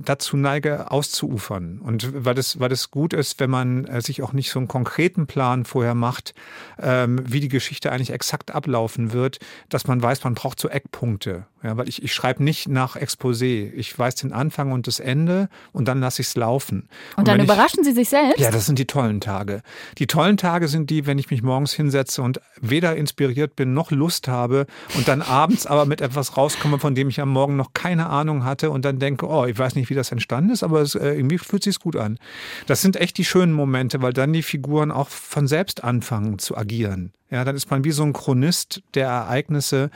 [0.04, 1.80] dazu neige, auszuufern.
[1.82, 5.26] Und weil es, weil es gut ist, wenn man sich auch nicht so einen konkreten
[5.26, 6.34] Plan vorher macht,
[6.80, 11.46] ähm, wie die Geschichte eigentlich exakt ablaufen wird, dass man weiß, man braucht so Eckpunkte.
[11.62, 13.72] Ja, weil ich, ich schreibe nicht nach Exposé.
[13.72, 16.88] Ich weiß den Anfang und das Ende und dann lasse ich es laufen.
[17.16, 18.15] Und, und dann überraschen ich, Sie sich selbst?
[18.36, 19.62] Ja, das sind die tollen Tage.
[19.98, 23.90] Die tollen Tage sind die, wenn ich mich morgens hinsetze und weder inspiriert bin noch
[23.90, 27.72] Lust habe und dann abends aber mit etwas rauskomme, von dem ich am Morgen noch
[27.74, 30.80] keine Ahnung hatte und dann denke, oh, ich weiß nicht, wie das entstanden ist, aber
[30.80, 32.18] es, äh, irgendwie fühlt sich gut an.
[32.66, 36.56] Das sind echt die schönen Momente, weil dann die Figuren auch von selbst anfangen zu
[36.56, 37.12] agieren.
[37.30, 39.90] Ja, dann ist man wie so ein Chronist der Ereignisse,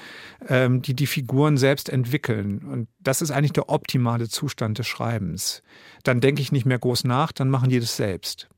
[0.48, 2.58] ähm, die die Figuren selbst entwickeln.
[2.58, 5.62] Und das ist eigentlich der optimale Zustand des Schreibens.
[6.02, 8.48] Dann denke ich nicht mehr groß nach, dann machen die das selbst.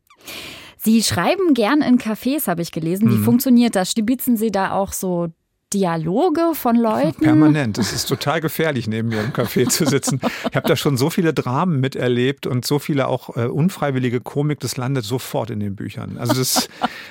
[0.79, 3.11] Sie schreiben gern in Cafés, habe ich gelesen.
[3.11, 3.25] Wie mhm.
[3.25, 3.91] funktioniert das?
[3.91, 5.29] Stibitzen Sie da auch so
[5.73, 7.23] Dialoge von Leuten?
[7.23, 7.79] Permanent.
[7.79, 10.21] Es ist total gefährlich, neben mir im Café zu sitzen.
[10.51, 14.61] Ich habe da schon so viele Dramen miterlebt und so viele auch äh, unfreiwillige Komik,
[14.61, 16.19] das landet sofort in den Büchern.
[16.19, 16.69] Also das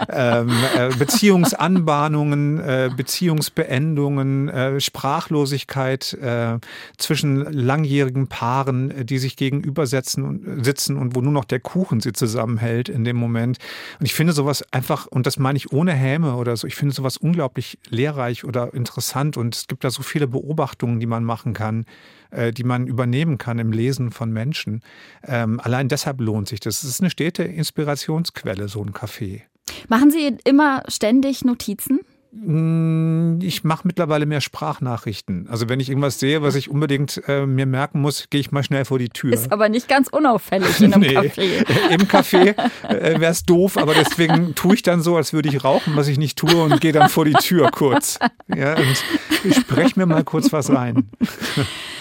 [0.09, 6.59] ähm, äh, Beziehungsanbahnungen, äh, Beziehungsbeendungen, äh, Sprachlosigkeit äh,
[6.97, 11.99] zwischen langjährigen Paaren, äh, die sich gegenübersetzen und sitzen und wo nur noch der Kuchen
[12.01, 13.57] sie zusammenhält in dem Moment.
[13.99, 16.93] Und ich finde sowas einfach, und das meine ich ohne Häme oder so, ich finde
[16.93, 21.53] sowas unglaublich lehrreich oder interessant und es gibt da so viele Beobachtungen, die man machen
[21.53, 21.85] kann,
[22.31, 24.81] äh, die man übernehmen kann im Lesen von Menschen.
[25.25, 26.83] Ähm, allein deshalb lohnt sich das.
[26.83, 29.41] Es ist eine stete Inspirationsquelle, so ein Café.
[29.87, 32.01] Machen Sie immer ständig Notizen?
[32.33, 35.47] Hm, ich mache mittlerweile mehr Sprachnachrichten.
[35.49, 38.63] Also wenn ich irgendwas sehe, was ich unbedingt äh, mir merken muss, gehe ich mal
[38.63, 39.33] schnell vor die Tür.
[39.33, 41.89] Ist aber nicht ganz unauffällig in einem nee, Café.
[41.89, 42.55] Im Café
[42.87, 46.07] äh, wäre es doof, aber deswegen tue ich dann so, als würde ich rauchen, was
[46.07, 48.17] ich nicht tue und gehe dann vor die Tür kurz.
[48.47, 49.03] Ja, und
[49.43, 51.09] ich spreche mir mal kurz was rein.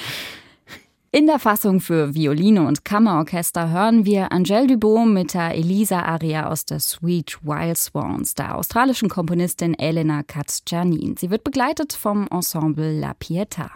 [1.12, 6.64] In der Fassung für Violine und Kammerorchester hören wir Angèle Dubot mit der Elisa-Aria aus
[6.64, 11.16] der Suite Wild Swans der australischen Komponistin Elena Katz-Janin.
[11.16, 13.70] Sie wird begleitet vom Ensemble La Pietà.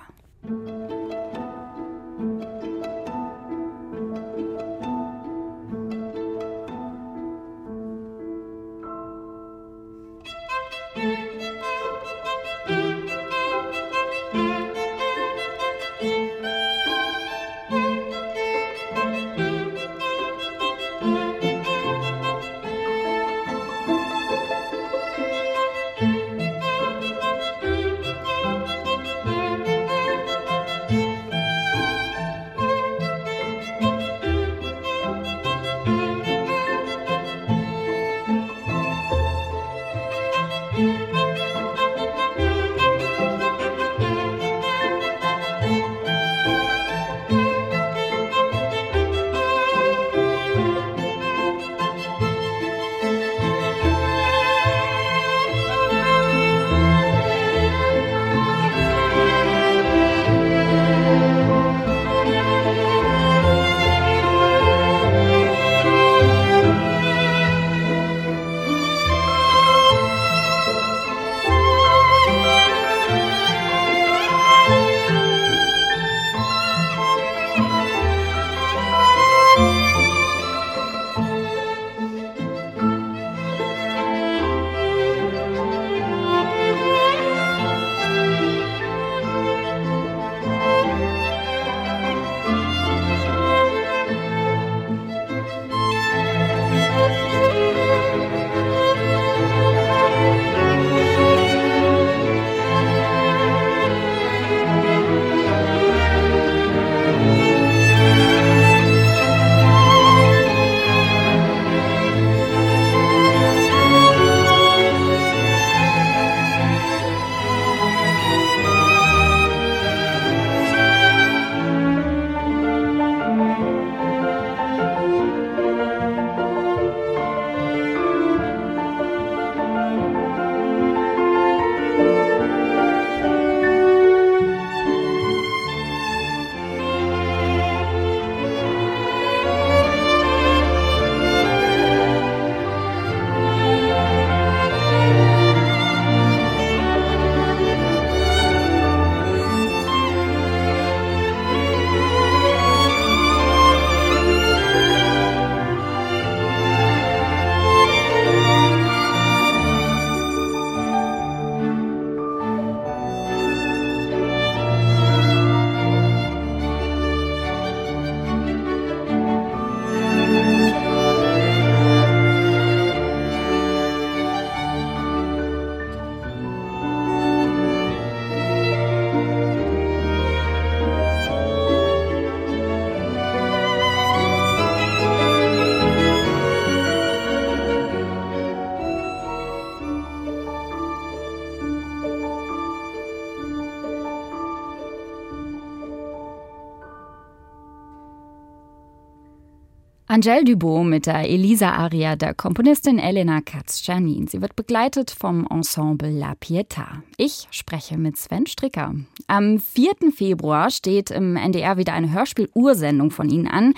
[200.15, 204.29] Angèle Dubot mit der Elisa-Aria der Komponistin Elena Katz-Janin.
[204.29, 207.03] Sie wird begleitet vom Ensemble La Pietà.
[207.17, 208.95] Ich spreche mit Sven Stricker.
[209.27, 210.13] Am 4.
[210.17, 213.75] Februar steht im NDR wieder eine Hörspiel-Ursendung von Ihnen an.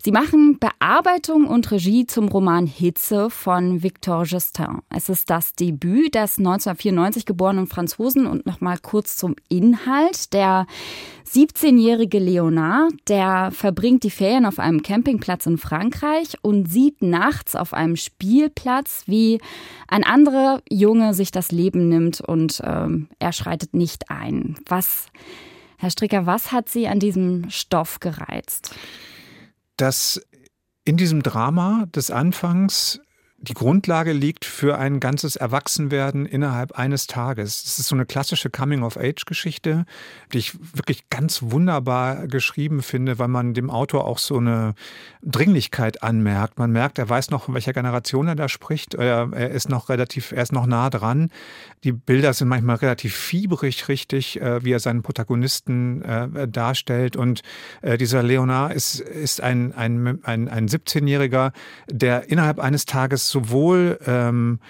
[0.00, 4.82] Sie machen Bearbeitung und Regie zum Roman Hitze von Victor Justin.
[4.90, 10.32] Es ist das Debüt des 1994 geborenen Franzosen und nochmal kurz zum Inhalt.
[10.34, 10.68] Der
[11.26, 15.79] 17-jährige Leonard, der verbringt die Ferien auf einem Campingplatz in Frankreich
[16.42, 19.40] und sieht nachts auf einem Spielplatz, wie
[19.88, 24.56] ein anderer Junge sich das Leben nimmt und ähm, er schreitet nicht ein.
[24.66, 25.06] Was,
[25.78, 28.74] Herr Stricker, was hat Sie an diesem Stoff gereizt?
[29.76, 30.20] Dass
[30.84, 33.00] in diesem Drama des Anfangs
[33.42, 37.64] die Grundlage liegt für ein ganzes Erwachsenwerden innerhalb eines Tages.
[37.64, 39.86] Es ist so eine klassische Coming-of-Age-Geschichte,
[40.32, 44.74] die ich wirklich ganz wunderbar geschrieben finde, weil man dem Autor auch so eine
[45.22, 46.58] Dringlichkeit anmerkt.
[46.58, 48.92] Man merkt, er weiß noch, von welcher Generation er da spricht.
[48.94, 51.30] Er, er ist noch relativ, er ist noch nah dran.
[51.82, 57.16] Die Bilder sind manchmal relativ fiebrig, richtig, äh, wie er seinen Protagonisten äh, darstellt.
[57.16, 57.40] Und
[57.80, 61.52] äh, dieser Leonard ist, ist ein, ein, ein, ein 17-Jähriger,
[61.88, 64.60] der innerhalb eines Tages sowohl ähm,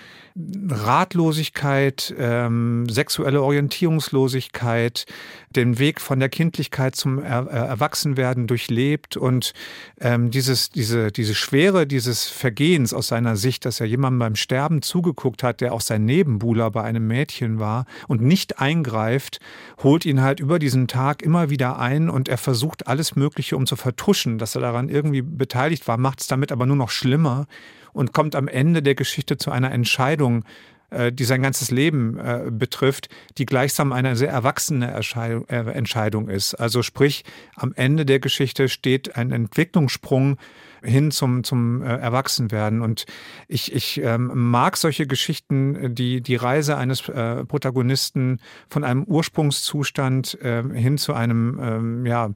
[0.68, 5.06] Ratlosigkeit, ähm, sexuelle Orientierungslosigkeit,
[5.50, 9.52] den Weg von der Kindlichkeit zum er Erwachsenwerden durchlebt und
[10.00, 14.82] ähm, dieses, diese, diese Schwere dieses Vergehens aus seiner Sicht, dass er jemandem beim Sterben
[14.82, 19.40] zugeguckt hat, der auch sein Nebenbuhler bei einem Mädchen war und nicht eingreift,
[19.82, 23.66] holt ihn halt über diesen Tag immer wieder ein und er versucht alles Mögliche, um
[23.66, 27.46] zu vertuschen, dass er daran irgendwie beteiligt war, macht es damit aber nur noch schlimmer
[27.92, 30.44] und kommt am Ende der Geschichte zu einer Entscheidung,
[30.90, 36.54] äh, die sein ganzes Leben äh, betrifft, die gleichsam eine sehr erwachsene äh, Entscheidung ist.
[36.54, 37.24] Also sprich,
[37.56, 40.36] am Ende der Geschichte steht ein Entwicklungssprung
[40.82, 42.80] hin zum, zum Erwachsenwerden.
[42.82, 43.06] Und
[43.48, 50.98] ich, ich ähm, mag solche Geschichten, die die Reise eines Protagonisten von einem Ursprungszustand hin
[50.98, 52.30] zu einem, ähm, ja,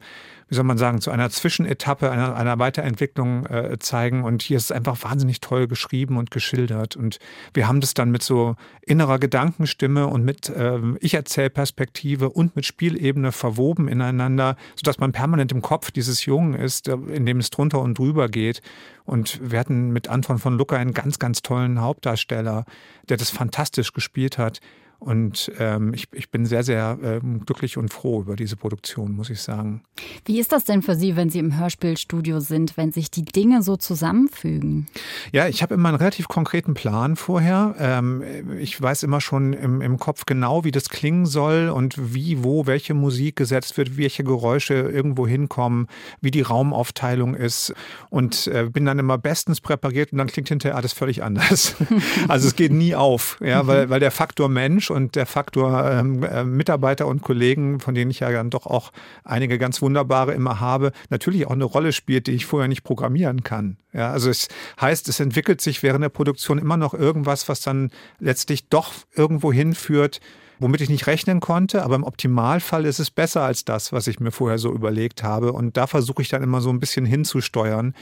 [0.48, 4.24] wie soll man sagen, zu einer Zwischenetappe, einer, einer Weiterentwicklung äh, zeigen.
[4.24, 6.96] Und hier ist es einfach wahnsinnig toll geschrieben und geschildert.
[6.96, 7.18] Und
[7.54, 13.32] wir haben das dann mit so innerer Gedankenstimme und mit äh, Ich-Erzähl-Perspektive und mit Spielebene
[13.32, 17.98] verwoben ineinander, sodass man permanent im Kopf dieses Jungen ist, in dem es drunter und
[17.98, 18.60] drüber geht.
[19.04, 22.66] Und wir hatten mit Anton von Lucca einen ganz, ganz tollen Hauptdarsteller,
[23.08, 24.60] der das fantastisch gespielt hat.
[24.98, 29.28] Und ähm, ich, ich bin sehr, sehr ähm, glücklich und froh über diese Produktion, muss
[29.28, 29.82] ich sagen.
[30.24, 33.62] Wie ist das denn für Sie, wenn Sie im Hörspielstudio sind, wenn sich die Dinge
[33.62, 34.86] so zusammenfügen?
[35.32, 37.74] Ja, ich habe immer einen relativ konkreten Plan vorher.
[37.78, 38.22] Ähm,
[38.58, 42.66] ich weiß immer schon im, im Kopf genau, wie das klingen soll und wie, wo,
[42.66, 45.88] welche Musik gesetzt wird, welche Geräusche irgendwo hinkommen,
[46.20, 47.74] wie die Raumaufteilung ist.
[48.10, 51.76] Und äh, bin dann immer bestens präpariert und dann klingt hinterher alles völlig anders.
[52.28, 56.22] also es geht nie auf, ja, weil, weil der Faktor Mensch und der Faktor ähm,
[56.22, 58.92] äh, Mitarbeiter und Kollegen, von denen ich ja dann doch auch
[59.24, 63.42] einige ganz wunderbare immer habe, natürlich auch eine Rolle spielt, die ich vorher nicht programmieren
[63.42, 63.76] kann.
[63.92, 64.48] Ja, also es
[64.80, 69.52] heißt, es entwickelt sich während der Produktion immer noch irgendwas, was dann letztlich doch irgendwo
[69.52, 70.20] hinführt,
[70.58, 74.20] womit ich nicht rechnen konnte, aber im Optimalfall ist es besser als das, was ich
[74.20, 75.52] mir vorher so überlegt habe.
[75.52, 77.94] Und da versuche ich dann immer so ein bisschen hinzusteuern.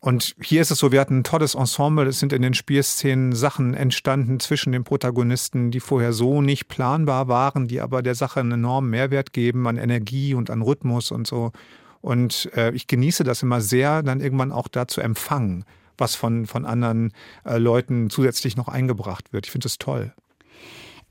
[0.00, 3.34] Und hier ist es so, wir hatten ein tolles Ensemble, es sind in den Spielszenen
[3.34, 8.40] Sachen entstanden zwischen den Protagonisten, die vorher so nicht planbar waren, die aber der Sache
[8.40, 11.52] einen enormen Mehrwert geben an Energie und an Rhythmus und so.
[12.00, 15.66] Und äh, ich genieße das immer sehr, dann irgendwann auch da zu empfangen,
[15.98, 17.12] was von, von anderen
[17.44, 19.44] äh, Leuten zusätzlich noch eingebracht wird.
[19.44, 20.14] Ich finde das toll.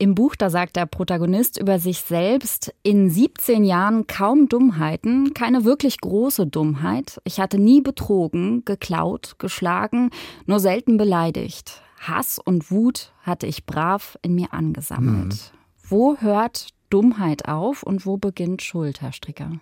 [0.02, 5.66] Im Buch, da sagt der Protagonist über sich selbst, in 17 Jahren kaum Dummheiten, keine
[5.66, 7.20] wirklich große Dummheit.
[7.26, 10.10] Ich hatte nie betrogen, geklaut, geschlagen,
[10.46, 11.82] nur selten beleidigt.
[12.00, 15.34] Hass und Wut hatte ich brav in mir angesammelt.
[15.34, 15.40] Hm.
[15.84, 19.60] Wo hört Dummheit auf und wo beginnt Schuld, Herr Stricker?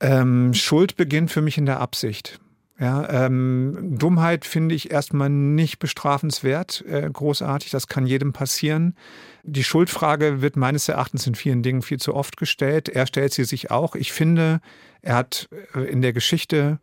[0.00, 2.38] Ähm, Schuld beginnt für mich in der Absicht.
[2.78, 7.70] Ja, ähm, Dummheit finde ich erstmal nicht bestrafenswert, äh, großartig.
[7.70, 8.96] Das kann jedem passieren.
[9.44, 12.88] Die Schuldfrage wird meines Erachtens in vielen Dingen viel zu oft gestellt.
[12.88, 13.94] Er stellt sie sich auch.
[13.94, 14.60] Ich finde,
[15.02, 16.80] er hat äh, in der Geschichte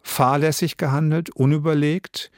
[0.00, 2.30] fahrlässig gehandelt, unüberlegt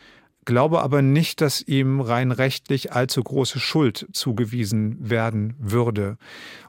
[0.44, 6.16] glaube aber nicht, dass ihm rein rechtlich allzu große Schuld zugewiesen werden würde.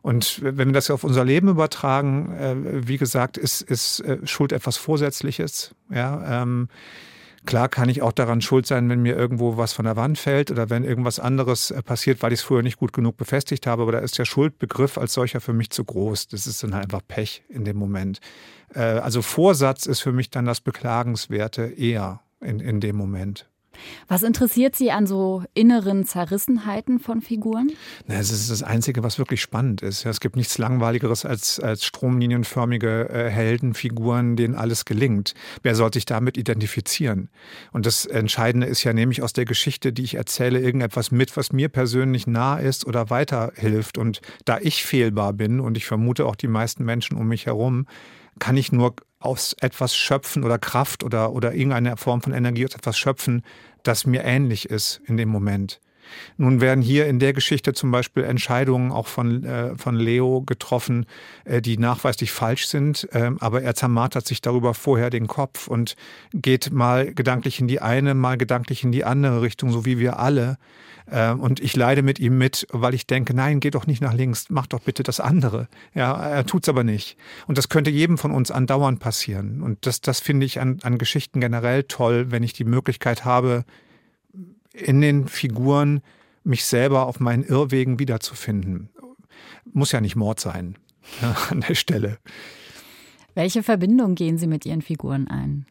[0.01, 4.51] Und wenn wir das auf unser Leben übertragen, äh, wie gesagt, ist, ist äh, Schuld
[4.51, 5.75] etwas Vorsätzliches.
[5.89, 6.67] Ja, ähm,
[7.45, 10.49] Klar kann ich auch daran schuld sein, wenn mir irgendwo was von der Wand fällt
[10.49, 13.83] oder wenn irgendwas anderes äh, passiert, weil ich es früher nicht gut genug befestigt habe.
[13.83, 16.27] Aber da ist der Schuldbegriff als solcher für mich zu groß.
[16.29, 18.19] Das ist dann halt einfach Pech in dem Moment.
[18.73, 23.47] Also Vorsatz ist für mich dann das Beklagenswerte eher in, in dem Moment.
[24.07, 27.71] Was interessiert Sie an so inneren Zerrissenheiten von Figuren?
[28.07, 30.05] Na, es ist das Einzige, was wirklich spannend ist.
[30.05, 35.33] Es gibt nichts Langweiligeres als, als stromlinienförmige äh, Heldenfiguren, denen alles gelingt.
[35.63, 37.29] Wer soll sich damit identifizieren?
[37.71, 41.51] Und das Entscheidende ist ja nämlich aus der Geschichte, die ich erzähle, irgendetwas mit, was
[41.51, 43.97] mir persönlich nah ist oder weiterhilft.
[43.97, 47.87] Und da ich fehlbar bin und ich vermute auch die meisten Menschen um mich herum,
[48.39, 48.95] kann ich nur
[49.25, 53.43] aus etwas schöpfen oder Kraft oder, oder irgendeine Form von Energie aus etwas schöpfen,
[53.83, 55.79] das mir ähnlich ist in dem Moment.
[56.37, 61.05] Nun werden hier in der Geschichte zum Beispiel Entscheidungen auch von, äh, von Leo getroffen,
[61.45, 65.95] äh, die nachweislich falsch sind, äh, aber er zermartert sich darüber vorher den Kopf und
[66.33, 70.19] geht mal gedanklich in die eine, mal gedanklich in die andere Richtung, so wie wir
[70.19, 70.57] alle.
[71.11, 74.13] Ähm, und ich leide mit ihm mit, weil ich denke, nein, geh doch nicht nach
[74.13, 75.67] links, mach doch bitte das andere.
[75.93, 77.17] Ja, er tut's aber nicht.
[77.47, 79.61] Und das könnte jedem von uns andauernd passieren.
[79.61, 83.65] Und das, das finde ich an, an Geschichten generell toll, wenn ich die Möglichkeit habe,
[84.75, 86.01] in den Figuren
[86.43, 88.89] mich selber auf meinen Irrwegen wiederzufinden.
[89.73, 90.77] Muss ja nicht Mord sein
[91.21, 92.17] ja, an der Stelle.
[93.33, 95.65] Welche Verbindung gehen Sie mit Ihren Figuren ein?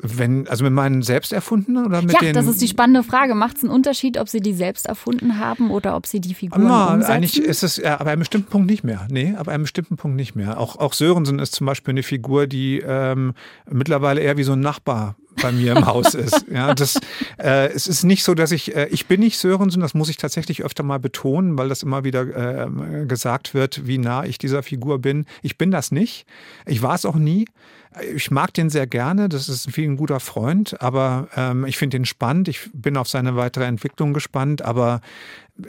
[0.00, 2.32] Wenn, also mit meinen selbst erfundenen oder mit ja, den.
[2.32, 3.34] das ist die spannende Frage.
[3.34, 6.68] Macht es einen Unterschied, ob Sie die selbst erfunden haben oder ob Sie die Figuren
[6.68, 7.10] Na, umsetzen?
[7.10, 9.08] Eigentlich ist es, ja, aber einem bestimmten Punkt nicht mehr.
[9.10, 10.60] Nee, aber einem bestimmten Punkt nicht mehr.
[10.60, 13.34] Auch, auch Sörensen ist zum Beispiel eine Figur, die ähm,
[13.68, 16.46] mittlerweile eher wie so ein Nachbar bei mir im Haus ist.
[16.52, 16.98] Ja, das,
[17.38, 20.16] äh, es ist nicht so, dass ich, äh, ich bin nicht Sörensen, das muss ich
[20.16, 24.62] tatsächlich öfter mal betonen, weil das immer wieder äh, gesagt wird, wie nah ich dieser
[24.62, 25.26] Figur bin.
[25.42, 26.26] Ich bin das nicht.
[26.66, 27.46] Ich war es auch nie.
[28.14, 32.04] Ich mag den sehr gerne, das ist ein guter Freund, aber ähm, ich finde ihn
[32.04, 32.48] spannend.
[32.48, 35.00] Ich bin auf seine weitere Entwicklung gespannt, aber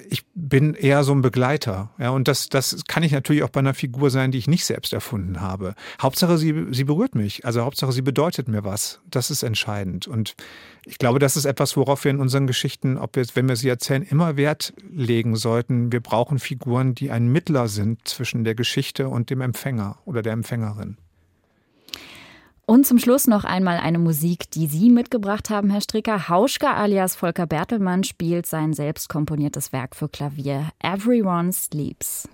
[0.09, 1.91] ich bin eher so ein Begleiter.
[1.97, 4.65] Ja, und das, das kann ich natürlich auch bei einer Figur sein, die ich nicht
[4.65, 5.73] selbst erfunden habe.
[6.01, 7.45] Hauptsache, sie, sie berührt mich.
[7.45, 9.01] Also Hauptsache, sie bedeutet mir was.
[9.09, 10.07] Das ist entscheidend.
[10.07, 10.35] Und
[10.85, 13.69] ich glaube, das ist etwas, worauf wir in unseren Geschichten, ob wir, wenn wir sie
[13.69, 15.91] erzählen, immer Wert legen sollten.
[15.91, 20.33] Wir brauchen Figuren, die ein Mittler sind zwischen der Geschichte und dem Empfänger oder der
[20.33, 20.97] Empfängerin.
[22.69, 26.29] Und zum Schluss noch einmal eine Musik, die Sie mitgebracht haben, Herr Stricker.
[26.29, 32.29] Hauschka alias Volker Bertelmann spielt sein selbst komponiertes Werk für Klavier Everyone Sleeps.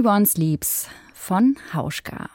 [0.00, 2.30] Everyone Sleeps von Hauschka.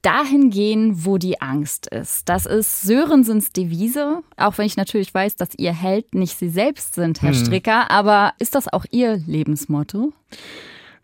[0.00, 2.26] Dahin gehen, wo die Angst ist.
[2.30, 6.94] Das ist Sörensens Devise, auch wenn ich natürlich weiß, dass ihr Held nicht Sie selbst
[6.94, 7.44] sind, Herr hm.
[7.44, 7.90] Stricker.
[7.90, 10.14] Aber ist das auch Ihr Lebensmotto?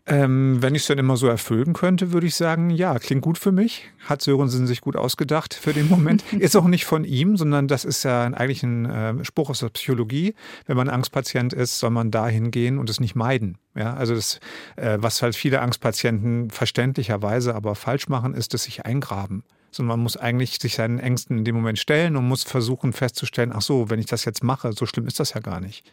[0.09, 3.37] Ähm, wenn ich es dann immer so erfüllen könnte, würde ich sagen, ja, klingt gut
[3.37, 3.89] für mich.
[4.05, 6.23] Hat Sörensen sich gut ausgedacht für den Moment.
[6.33, 9.69] ist auch nicht von ihm, sondern das ist ja eigentlich ein äh, Spruch aus der
[9.69, 10.33] Psychologie.
[10.65, 13.57] Wenn man Angstpatient ist, soll man dahin gehen und es nicht meiden.
[13.75, 14.39] Ja, also das,
[14.77, 20.03] äh, was halt viele Angstpatienten verständlicherweise aber falsch machen, ist, dass sich eingraben sondern man
[20.03, 23.89] muss eigentlich sich seinen Ängsten in dem Moment stellen und muss versuchen festzustellen, ach so,
[23.89, 25.89] wenn ich das jetzt mache, so schlimm ist das ja gar nicht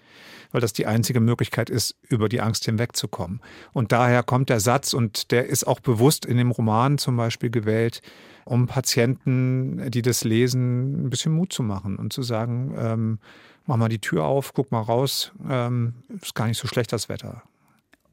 [0.52, 3.40] weil das die einzige Möglichkeit ist, über die Angst hinwegzukommen.
[3.72, 7.50] Und daher kommt der Satz, und der ist auch bewusst in dem Roman zum Beispiel
[7.50, 8.00] gewählt,
[8.44, 13.18] um Patienten, die das lesen, ein bisschen Mut zu machen und zu sagen, ähm,
[13.66, 17.08] mach mal die Tür auf, guck mal raus, ähm, ist gar nicht so schlecht das
[17.08, 17.42] Wetter.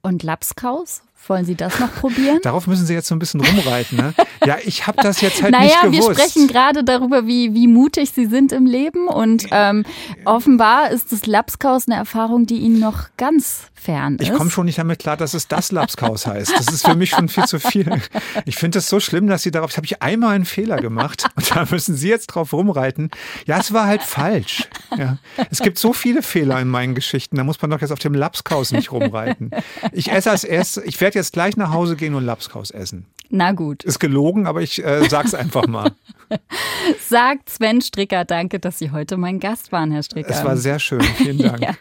[0.02, 1.04] Und Lapskaus?
[1.28, 2.40] Wollen Sie das noch probieren?
[2.44, 3.98] Darauf müssen Sie jetzt so ein bisschen rumreiten.
[3.98, 4.14] Ne?
[4.46, 6.00] Ja, ich habe das jetzt halt naja, nicht gewusst.
[6.00, 9.08] Naja, wir sprechen gerade darüber, wie, wie mutig Sie sind im Leben.
[9.08, 9.86] Und ähm,
[10.26, 14.30] offenbar ist das Lapskaus eine Erfahrung, die Ihnen noch ganz fern ist.
[14.30, 16.54] Ich komme schon nicht damit klar, dass es das Lapskaus heißt.
[16.58, 18.02] Das ist für mich schon viel zu viel.
[18.46, 21.54] Ich finde es so schlimm, dass Sie darauf, habe ich einmal einen Fehler gemacht und
[21.54, 23.12] da müssen Sie jetzt drauf rumreiten.
[23.46, 24.68] Ja, es war halt falsch.
[24.98, 25.18] Ja.
[25.52, 28.14] Es gibt so viele Fehler in meinen Geschichten, da muss man doch jetzt auf dem
[28.14, 29.52] Lapskaus nicht rumreiten.
[29.92, 33.06] Ich esse als erstes, ich werde jetzt gleich nach Hause gehen und Lapskaus essen.
[33.30, 33.84] Na gut.
[33.84, 35.92] Ist gelogen, aber ich äh, sag's einfach mal.
[37.00, 40.30] Sagt Sven Stricker, danke, dass Sie heute mein Gast waren, Herr Stricker.
[40.30, 41.02] Es war sehr schön.
[41.02, 41.62] Vielen Dank.
[41.62, 41.74] ja.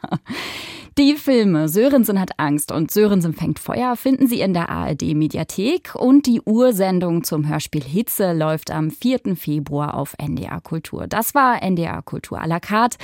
[0.99, 5.95] Die Filme Sörensen hat Angst und Sörensen fängt Feuer finden Sie in der ARD Mediathek
[5.95, 9.35] und die Ursendung zum Hörspiel Hitze läuft am 4.
[9.35, 11.07] Februar auf NDR Kultur.
[11.07, 12.99] Das war NDR Kultur à la carte.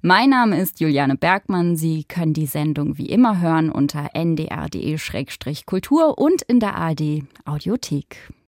[0.00, 1.76] Mein Name ist Juliane Bergmann.
[1.76, 8.32] Sie können die Sendung wie immer hören unter ndr.de-kultur und in der ARD Audiothek.